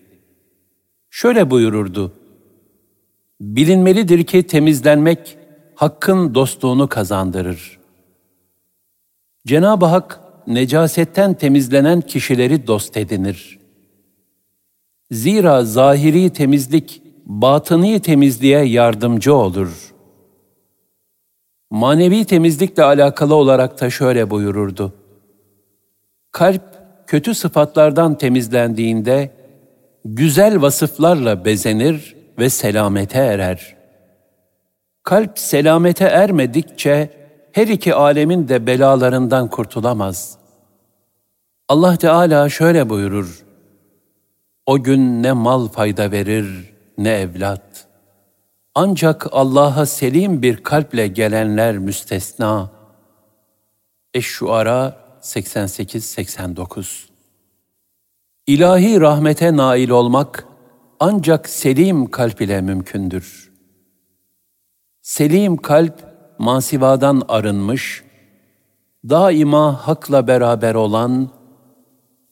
Şöyle 1.10 1.50
buyururdu. 1.50 2.12
Bilinmelidir 3.40 4.24
ki 4.24 4.42
temizlenmek 4.42 5.38
hakkın 5.74 6.34
dostluğunu 6.34 6.88
kazandırır. 6.88 7.78
Cenab-ı 9.46 9.86
Hak 9.86 10.20
necasetten 10.46 11.34
temizlenen 11.34 12.00
kişileri 12.00 12.66
dost 12.66 12.96
edinir. 12.96 13.58
Zira 15.10 15.64
zahiri 15.64 16.30
temizlik 16.30 17.02
batıni 17.26 18.00
temizliğe 18.00 18.64
yardımcı 18.64 19.34
olur. 19.34 19.94
Manevi 21.70 22.24
temizlikle 22.24 22.82
alakalı 22.82 23.34
olarak 23.34 23.80
da 23.80 23.90
şöyle 23.90 24.30
buyururdu. 24.30 24.92
Kalp 26.38 26.62
kötü 27.06 27.34
sıfatlardan 27.34 28.18
temizlendiğinde 28.18 29.30
güzel 30.04 30.62
vasıflarla 30.62 31.44
bezenir 31.44 32.16
ve 32.38 32.50
selamete 32.50 33.18
erer. 33.18 33.76
Kalp 35.02 35.38
selamete 35.38 36.04
ermedikçe 36.04 37.10
her 37.52 37.66
iki 37.66 37.94
alemin 37.94 38.48
de 38.48 38.66
belalarından 38.66 39.50
kurtulamaz. 39.50 40.38
Allah 41.68 41.96
Teala 41.96 42.48
şöyle 42.48 42.88
buyurur. 42.88 43.44
O 44.66 44.82
gün 44.82 45.22
ne 45.22 45.32
mal 45.32 45.68
fayda 45.68 46.10
verir 46.10 46.74
ne 46.98 47.10
evlat. 47.10 47.86
Ancak 48.74 49.26
Allah'a 49.32 49.86
selim 49.86 50.42
bir 50.42 50.56
kalple 50.56 51.06
gelenler 51.06 51.78
müstesna. 51.78 52.70
Eş-Şuara 54.14 55.07
88-89 55.28 57.08
İlahi 58.46 59.00
rahmete 59.00 59.56
nail 59.56 59.90
olmak 59.90 60.44
ancak 61.00 61.48
selim 61.48 62.10
kalp 62.10 62.40
ile 62.40 62.60
mümkündür. 62.60 63.52
Selim 65.02 65.56
kalp 65.56 65.94
masivadan 66.38 67.22
arınmış, 67.28 68.04
daima 69.08 69.88
hakla 69.88 70.26
beraber 70.26 70.74
olan, 70.74 71.30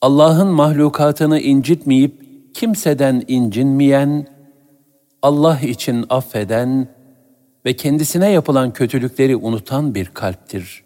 Allah'ın 0.00 0.48
mahlukatını 0.48 1.40
incitmeyip 1.40 2.22
kimseden 2.54 3.24
incinmeyen, 3.28 4.26
Allah 5.22 5.60
için 5.60 6.06
affeden 6.10 6.88
ve 7.64 7.76
kendisine 7.76 8.30
yapılan 8.30 8.72
kötülükleri 8.72 9.36
unutan 9.36 9.94
bir 9.94 10.06
kalptir. 10.06 10.85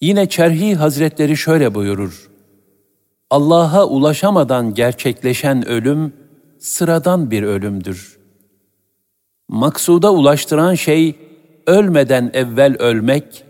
Yine 0.00 0.28
Çerhi 0.28 0.74
Hazretleri 0.74 1.36
şöyle 1.36 1.74
buyurur. 1.74 2.30
Allah'a 3.30 3.86
ulaşamadan 3.86 4.74
gerçekleşen 4.74 5.68
ölüm 5.68 6.12
sıradan 6.58 7.30
bir 7.30 7.42
ölümdür. 7.42 8.18
Maksuda 9.48 10.12
ulaştıran 10.12 10.74
şey 10.74 11.16
ölmeden 11.66 12.30
evvel 12.34 12.76
ölmek 12.78 13.44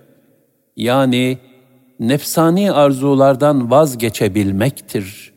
yani 0.77 1.39
nefsani 2.01 2.73
arzulardan 2.73 3.71
vazgeçebilmektir. 3.71 5.33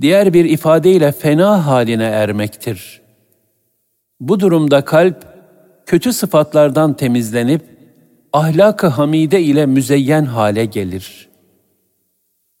Diğer 0.00 0.34
bir 0.34 0.44
ifadeyle 0.44 1.12
fena 1.12 1.66
haline 1.66 2.04
ermektir. 2.04 3.02
Bu 4.20 4.40
durumda 4.40 4.84
kalp 4.84 5.26
kötü 5.86 6.12
sıfatlardan 6.12 6.94
temizlenip 6.96 7.71
ahlak-ı 8.32 8.86
hamide 8.86 9.40
ile 9.40 9.66
müzeyyen 9.66 10.24
hale 10.24 10.64
gelir. 10.64 11.28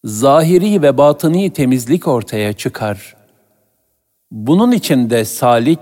Zahiri 0.04 0.82
ve 0.82 0.98
batıni 0.98 1.52
temizlik 1.52 2.08
ortaya 2.08 2.52
çıkar. 2.52 3.16
Bunun 4.30 4.72
için 4.72 5.10
de 5.10 5.24
salik, 5.24 5.80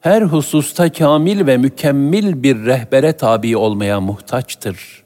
her 0.00 0.22
hususta 0.22 0.92
kamil 0.92 1.46
ve 1.46 1.56
mükemmel 1.56 2.42
bir 2.42 2.64
rehbere 2.64 3.12
tabi 3.12 3.56
olmaya 3.56 4.00
muhtaçtır. 4.00 5.02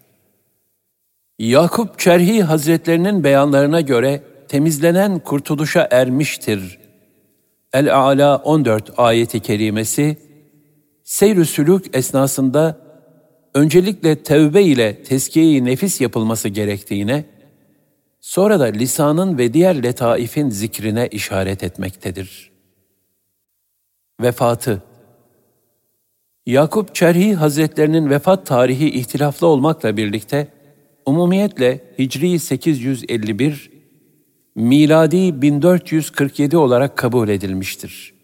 Yakup 1.39 1.99
Çerhi 1.99 2.43
Hazretlerinin 2.43 3.25
beyanlarına 3.25 3.81
göre 3.81 4.23
temizlenen 4.49 5.19
kurtuluşa 5.19 5.89
ermiştir. 5.91 6.79
El-A'la 7.73 8.37
14 8.37 8.99
ayeti 8.99 9.41
kerimesi, 9.41 10.17
seyr-ü 11.05 11.45
sülük 11.45 11.97
esnasında 11.97 12.86
öncelikle 13.57 14.23
tevbe 14.23 14.63
ile 14.63 15.03
tezkiye 15.03 15.65
nefis 15.65 16.01
yapılması 16.01 16.49
gerektiğine, 16.49 17.25
sonra 18.21 18.61
da 18.61 18.65
lisanın 18.65 19.39
ve 19.39 19.53
diğer 19.53 19.83
letaifin 19.83 20.51
zikrine 20.51 21.09
işaret 21.09 21.63
etmektedir. 21.63 22.51
Vefatı 24.21 24.83
Yakup 26.47 26.95
Çerhi 26.95 27.35
Hazretlerinin 27.35 28.11
vefat 28.11 28.47
tarihi 28.47 28.91
ihtilaflı 28.91 29.47
olmakla 29.47 29.97
birlikte, 29.97 30.49
umumiyetle 31.07 31.85
Hicri 31.99 32.39
851, 32.39 33.71
miladi 34.55 35.43
1447 35.43 36.57
olarak 36.57 36.97
kabul 36.97 37.29
edilmiştir. 37.29 38.15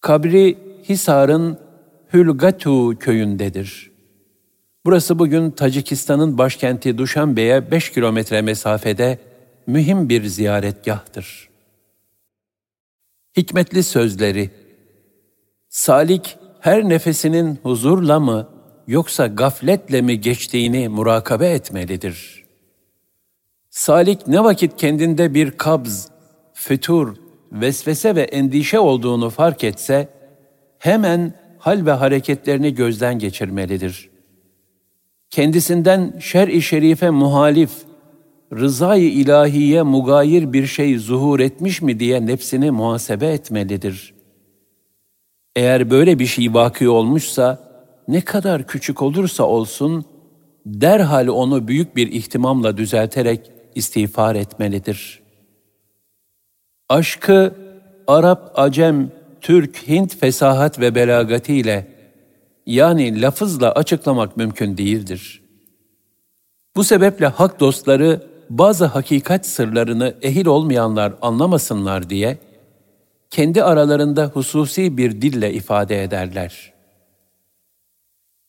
Kabri 0.00 0.58
Hisar'ın 0.88 1.58
Hülgatu 2.12 2.98
köyündedir. 2.98 3.95
Burası 4.86 5.18
bugün 5.18 5.50
Tacikistan'ın 5.50 6.38
başkenti 6.38 6.98
Duşanbe'ye 6.98 7.70
5 7.70 7.92
kilometre 7.92 8.42
mesafede 8.42 9.18
mühim 9.66 10.08
bir 10.08 10.24
ziyaretgahtır. 10.26 11.48
Hikmetli 13.36 13.82
sözleri 13.82 14.50
Salik 15.68 16.38
her 16.60 16.88
nefesinin 16.88 17.58
huzurla 17.62 18.20
mı 18.20 18.48
yoksa 18.86 19.26
gafletle 19.26 20.02
mi 20.02 20.20
geçtiğini 20.20 20.88
murakabe 20.88 21.50
etmelidir. 21.50 22.44
Salik 23.70 24.28
ne 24.28 24.44
vakit 24.44 24.76
kendinde 24.76 25.34
bir 25.34 25.50
kabz, 25.50 26.08
fütur, 26.54 27.16
vesvese 27.52 28.16
ve 28.16 28.22
endişe 28.22 28.78
olduğunu 28.78 29.30
fark 29.30 29.64
etse, 29.64 30.08
hemen 30.78 31.34
hal 31.58 31.86
ve 31.86 31.92
hareketlerini 31.92 32.74
gözden 32.74 33.18
geçirmelidir.'' 33.18 34.15
Kendisinden 35.36 36.14
şer-i 36.20 36.62
şerife 36.62 37.10
muhalif, 37.10 37.70
rızayı 38.52 39.10
ilahiye 39.10 39.82
mugayir 39.82 40.52
bir 40.52 40.66
şey 40.66 40.98
zuhur 40.98 41.40
etmiş 41.40 41.82
mi 41.82 42.00
diye 42.00 42.26
nefsini 42.26 42.70
muhasebe 42.70 43.26
etmelidir. 43.26 44.14
Eğer 45.56 45.90
böyle 45.90 46.18
bir 46.18 46.26
şey 46.26 46.54
vakı 46.54 46.92
olmuşsa, 46.92 47.58
ne 48.08 48.20
kadar 48.20 48.66
küçük 48.66 49.02
olursa 49.02 49.44
olsun, 49.44 50.04
derhal 50.66 51.28
onu 51.28 51.68
büyük 51.68 51.96
bir 51.96 52.12
ihtimamla 52.12 52.76
düzelterek 52.76 53.50
istiğfar 53.74 54.34
etmelidir. 54.34 55.22
Aşkı 56.88 57.54
Arap, 58.06 58.52
Acem, 58.54 59.10
Türk, 59.40 59.88
Hint 59.88 60.16
fesahat 60.16 60.80
ve 60.80 60.94
belagatiyle 60.94 61.95
yani 62.66 63.22
lafızla 63.22 63.72
açıklamak 63.72 64.36
mümkün 64.36 64.76
değildir. 64.76 65.42
Bu 66.76 66.84
sebeple 66.84 67.26
hak 67.26 67.60
dostları 67.60 68.22
bazı 68.50 68.84
hakikat 68.84 69.46
sırlarını 69.46 70.14
ehil 70.22 70.46
olmayanlar 70.46 71.14
anlamasınlar 71.22 72.10
diye 72.10 72.38
kendi 73.30 73.62
aralarında 73.62 74.26
hususi 74.26 74.96
bir 74.96 75.22
dille 75.22 75.52
ifade 75.52 76.02
ederler. 76.02 76.72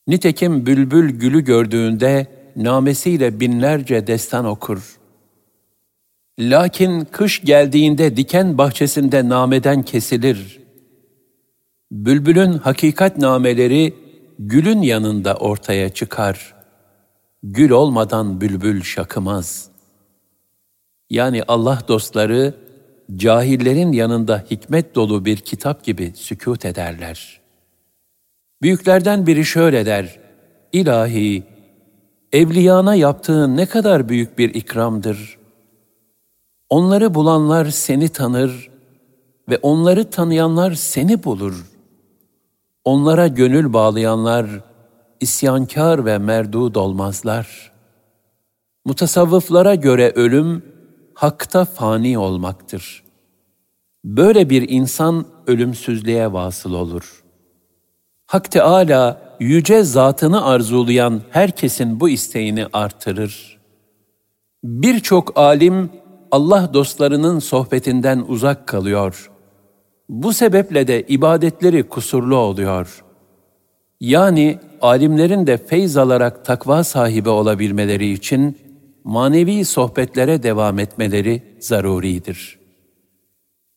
Nitekim 0.06 0.66
bülbül 0.66 1.10
gülü 1.10 1.44
gördüğünde 1.44 2.26
namesiyle 2.56 3.40
binlerce 3.40 4.06
destan 4.06 4.44
okur. 4.44 4.98
Lakin 6.38 7.04
kış 7.04 7.40
geldiğinde 7.44 8.16
diken 8.16 8.58
bahçesinde 8.58 9.28
nameden 9.28 9.82
kesilir. 9.82 10.60
Bülbülün 11.90 12.52
hakikat 12.52 13.18
nameleri 13.18 13.94
gülün 14.38 14.82
yanında 14.82 15.34
ortaya 15.34 15.88
çıkar. 15.88 16.54
Gül 17.42 17.70
olmadan 17.70 18.40
bülbül 18.40 18.82
şakımaz. 18.82 19.68
Yani 21.10 21.42
Allah 21.48 21.82
dostları 21.88 22.54
cahillerin 23.16 23.92
yanında 23.92 24.44
hikmet 24.50 24.94
dolu 24.94 25.24
bir 25.24 25.36
kitap 25.36 25.84
gibi 25.84 26.12
sükut 26.16 26.64
ederler. 26.64 27.40
Büyüklerden 28.62 29.26
biri 29.26 29.44
şöyle 29.44 29.86
der, 29.86 30.18
İlahi, 30.72 31.42
evliyana 32.32 32.94
yaptığın 32.94 33.56
ne 33.56 33.66
kadar 33.66 34.08
büyük 34.08 34.38
bir 34.38 34.54
ikramdır. 34.54 35.38
Onları 36.68 37.14
bulanlar 37.14 37.70
seni 37.70 38.08
tanır 38.08 38.70
ve 39.48 39.58
onları 39.62 40.10
tanıyanlar 40.10 40.74
seni 40.74 41.24
bulur. 41.24 41.64
Onlara 42.88 43.26
gönül 43.26 43.72
bağlayanlar 43.72 44.46
isyankar 45.20 46.04
ve 46.04 46.18
merdud 46.18 46.74
olmazlar. 46.74 47.72
Mutasavvıflara 48.84 49.74
göre 49.74 50.12
ölüm, 50.14 50.62
hakta 51.14 51.64
fani 51.64 52.18
olmaktır. 52.18 53.04
Böyle 54.04 54.50
bir 54.50 54.68
insan 54.68 55.26
ölümsüzlüğe 55.46 56.32
vasıl 56.32 56.72
olur. 56.72 57.24
Hak 58.26 58.50
Teâlâ, 58.50 59.20
yüce 59.40 59.82
zatını 59.82 60.44
arzulayan 60.44 61.20
herkesin 61.30 62.00
bu 62.00 62.08
isteğini 62.08 62.66
artırır. 62.72 63.58
Birçok 64.64 65.38
alim, 65.38 65.90
Allah 66.30 66.70
dostlarının 66.74 67.38
sohbetinden 67.38 68.24
uzak 68.28 68.66
kalıyor. 68.66 69.30
Bu 70.08 70.32
sebeple 70.32 70.88
de 70.88 71.02
ibadetleri 71.02 71.82
kusurlu 71.82 72.36
oluyor. 72.36 73.04
Yani 74.00 74.58
alimlerin 74.80 75.46
de 75.46 75.56
feyz 75.56 75.96
alarak 75.96 76.44
takva 76.44 76.84
sahibi 76.84 77.28
olabilmeleri 77.28 78.12
için 78.12 78.58
manevi 79.04 79.64
sohbetlere 79.64 80.42
devam 80.42 80.78
etmeleri 80.78 81.42
zaruridir. 81.60 82.58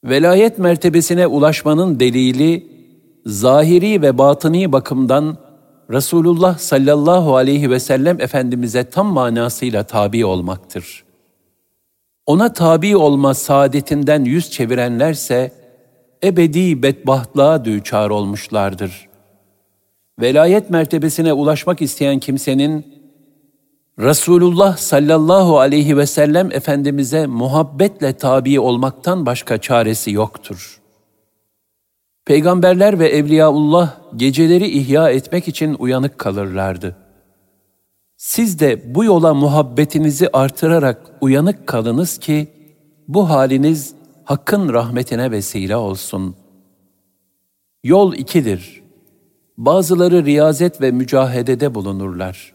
Velayet 0.04 0.60
mertebesine 0.60 1.28
ulaşmanın 1.28 2.00
delili, 2.00 2.68
zahiri 3.26 4.02
ve 4.02 4.18
batıni 4.18 4.72
bakımdan 4.72 5.38
Resulullah 5.92 6.58
sallallahu 6.58 7.36
aleyhi 7.36 7.70
ve 7.70 7.80
sellem 7.80 8.22
Efendimiz'e 8.22 8.84
tam 8.84 9.08
manasıyla 9.08 9.84
tabi 9.84 10.26
olmaktır. 10.26 11.04
Ona 12.26 12.54
tabi 12.54 12.98
olma 12.98 13.34
saadetinden 13.34 14.24
yüz 14.24 14.52
çevirenlerse, 14.52 15.61
ebedi 16.24 16.84
bedbahtlığa 16.84 17.65
düçar 17.65 18.09
olmuşlardır. 18.09 19.09
Velayet 20.22 20.69
mertebesine 20.69 21.34
ulaşmak 21.34 21.82
isteyen 21.82 22.19
kimsenin, 22.19 23.01
Resulullah 23.99 24.78
sallallahu 24.78 25.59
aleyhi 25.59 25.97
ve 25.97 26.05
sellem 26.05 26.51
Efendimiz'e 26.51 27.28
muhabbetle 27.28 28.13
tabi 28.13 28.59
olmaktan 28.59 29.26
başka 29.26 29.57
çaresi 29.57 30.11
yoktur. 30.11 30.82
Peygamberler 32.26 32.99
ve 32.99 33.07
Evliyaullah 33.09 33.97
geceleri 34.15 34.67
ihya 34.67 35.09
etmek 35.09 35.47
için 35.47 35.76
uyanık 35.80 36.19
kalırlardı. 36.19 36.95
Siz 38.17 38.59
de 38.59 38.95
bu 38.95 39.03
yola 39.03 39.34
muhabbetinizi 39.34 40.30
artırarak 40.34 41.01
uyanık 41.22 41.67
kalınız 41.67 42.17
ki, 42.17 42.47
bu 43.07 43.30
haliniz 43.30 43.93
Hakk'ın 44.32 44.74
rahmetine 44.74 45.32
vesile 45.32 45.76
olsun. 45.76 46.36
Yol 47.84 48.14
ikidir. 48.14 48.84
Bazıları 49.58 50.26
riyazet 50.26 50.82
ve 50.82 50.92
mücahedede 50.92 51.76
bulunurlar.'' 51.76 52.54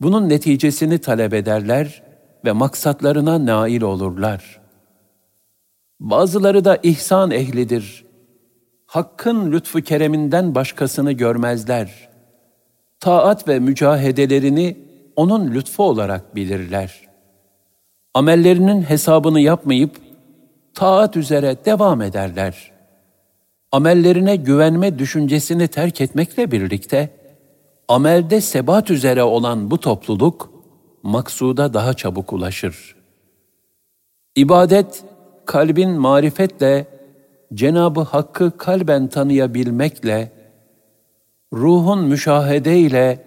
Bunun 0.00 0.28
neticesini 0.28 0.98
talep 0.98 1.34
ederler 1.34 2.02
ve 2.44 2.52
maksatlarına 2.52 3.46
nail 3.46 3.82
olurlar. 3.82 4.60
Bazıları 6.00 6.64
da 6.64 6.78
ihsan 6.82 7.30
ehlidir. 7.30 8.04
Hakkın 8.86 9.52
lütfu 9.52 9.80
kereminden 9.80 10.54
başkasını 10.54 11.12
görmezler. 11.12 12.08
Taat 13.00 13.48
ve 13.48 13.58
mücahedelerini 13.58 14.78
onun 15.16 15.54
lütfu 15.54 15.82
olarak 15.82 16.36
bilirler. 16.36 17.00
Amellerinin 18.14 18.82
hesabını 18.82 19.40
yapmayıp 19.40 20.03
taat 20.74 21.16
üzere 21.16 21.56
devam 21.64 22.02
ederler. 22.02 22.72
Amellerine 23.72 24.36
güvenme 24.36 24.98
düşüncesini 24.98 25.68
terk 25.68 26.00
etmekle 26.00 26.50
birlikte 26.50 27.10
amelde 27.88 28.40
sebat 28.40 28.90
üzere 28.90 29.22
olan 29.22 29.70
bu 29.70 29.80
topluluk, 29.80 30.50
maksuda 31.02 31.74
daha 31.74 31.94
çabuk 31.94 32.32
ulaşır. 32.32 32.96
İbadet, 34.36 35.04
kalbin 35.46 35.90
marifetle, 35.90 36.86
Cenabı 37.54 38.00
Hakk'ı 38.00 38.56
kalben 38.56 39.06
tanıyabilmekle, 39.06 40.32
ruhun 41.52 42.04
müşahedeyle, 42.04 43.24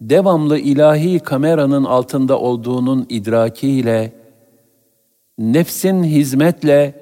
devamlı 0.00 0.58
ilahi 0.58 1.20
kameranın 1.20 1.84
altında 1.84 2.38
olduğunun 2.38 3.06
idrakiyle, 3.08 4.19
nefsin 5.40 6.04
hizmetle, 6.04 6.94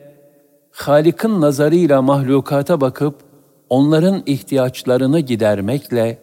Halik'in 0.70 1.40
nazarıyla 1.40 2.02
mahlukata 2.02 2.80
bakıp, 2.80 3.14
onların 3.68 4.22
ihtiyaçlarını 4.26 5.20
gidermekle, 5.20 6.18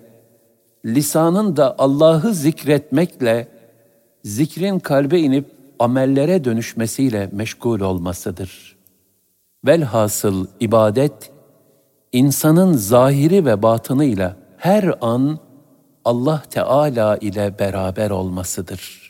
lisanın 0.85 1.57
da 1.57 1.75
Allah'ı 1.77 2.33
zikretmekle, 2.33 3.47
zikrin 4.23 4.79
kalbe 4.79 5.19
inip 5.19 5.51
amellere 5.79 6.43
dönüşmesiyle 6.43 7.29
meşgul 7.31 7.79
olmasıdır. 7.79 8.75
Velhasıl 9.65 10.47
ibadet, 10.59 11.31
insanın 12.11 12.73
zahiri 12.73 13.45
ve 13.45 13.63
batınıyla 13.63 14.35
her 14.57 14.95
an 15.01 15.39
Allah 16.05 16.43
Teala 16.49 17.17
ile 17.17 17.59
beraber 17.59 18.09
olmasıdır.'' 18.09 19.04